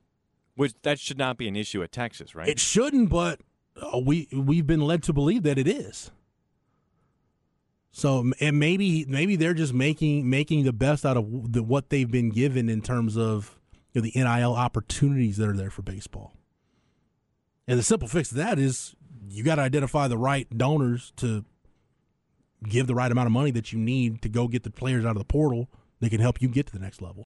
Which 0.56 0.74
that 0.82 0.98
should 0.98 1.18
not 1.18 1.36
be 1.38 1.48
an 1.48 1.56
issue 1.56 1.82
at 1.82 1.92
Texas, 1.92 2.34
right? 2.34 2.48
It 2.48 2.58
shouldn't, 2.58 3.08
but 3.08 3.40
uh, 3.80 3.98
we 3.98 4.28
we've 4.32 4.66
been 4.66 4.82
led 4.82 5.02
to 5.04 5.12
believe 5.12 5.42
that 5.44 5.58
it 5.58 5.68
is. 5.68 6.10
So 7.92 8.30
and 8.40 8.58
maybe 8.58 9.04
maybe 9.08 9.36
they're 9.36 9.54
just 9.54 9.72
making 9.72 10.28
making 10.28 10.64
the 10.64 10.72
best 10.72 11.04
out 11.04 11.16
of 11.16 11.52
the, 11.52 11.62
what 11.62 11.90
they've 11.90 12.10
been 12.10 12.30
given 12.30 12.68
in 12.68 12.82
terms 12.82 13.16
of 13.16 13.58
you 13.92 14.00
know, 14.00 14.08
the 14.08 14.12
NIL 14.14 14.54
opportunities 14.54 15.38
that 15.38 15.48
are 15.48 15.56
there 15.56 15.70
for 15.70 15.82
baseball. 15.82 16.34
And 17.66 17.78
the 17.78 17.82
simple 17.82 18.08
fix 18.08 18.28
to 18.30 18.34
that 18.36 18.58
is 18.58 18.94
you 19.28 19.44
got 19.44 19.56
to 19.56 19.62
identify 19.62 20.08
the 20.08 20.18
right 20.18 20.46
donors 20.56 21.12
to 21.16 21.44
give 22.68 22.86
the 22.86 22.94
right 22.94 23.10
amount 23.10 23.26
of 23.26 23.32
money 23.32 23.50
that 23.52 23.72
you 23.72 23.78
need 23.78 24.22
to 24.22 24.28
go 24.28 24.48
get 24.48 24.62
the 24.62 24.70
players 24.70 25.04
out 25.04 25.12
of 25.12 25.18
the 25.18 25.24
portal 25.24 25.68
that 26.00 26.10
can 26.10 26.20
help 26.20 26.40
you 26.42 26.48
get 26.48 26.66
to 26.66 26.72
the 26.72 26.78
next 26.78 27.00
level. 27.00 27.18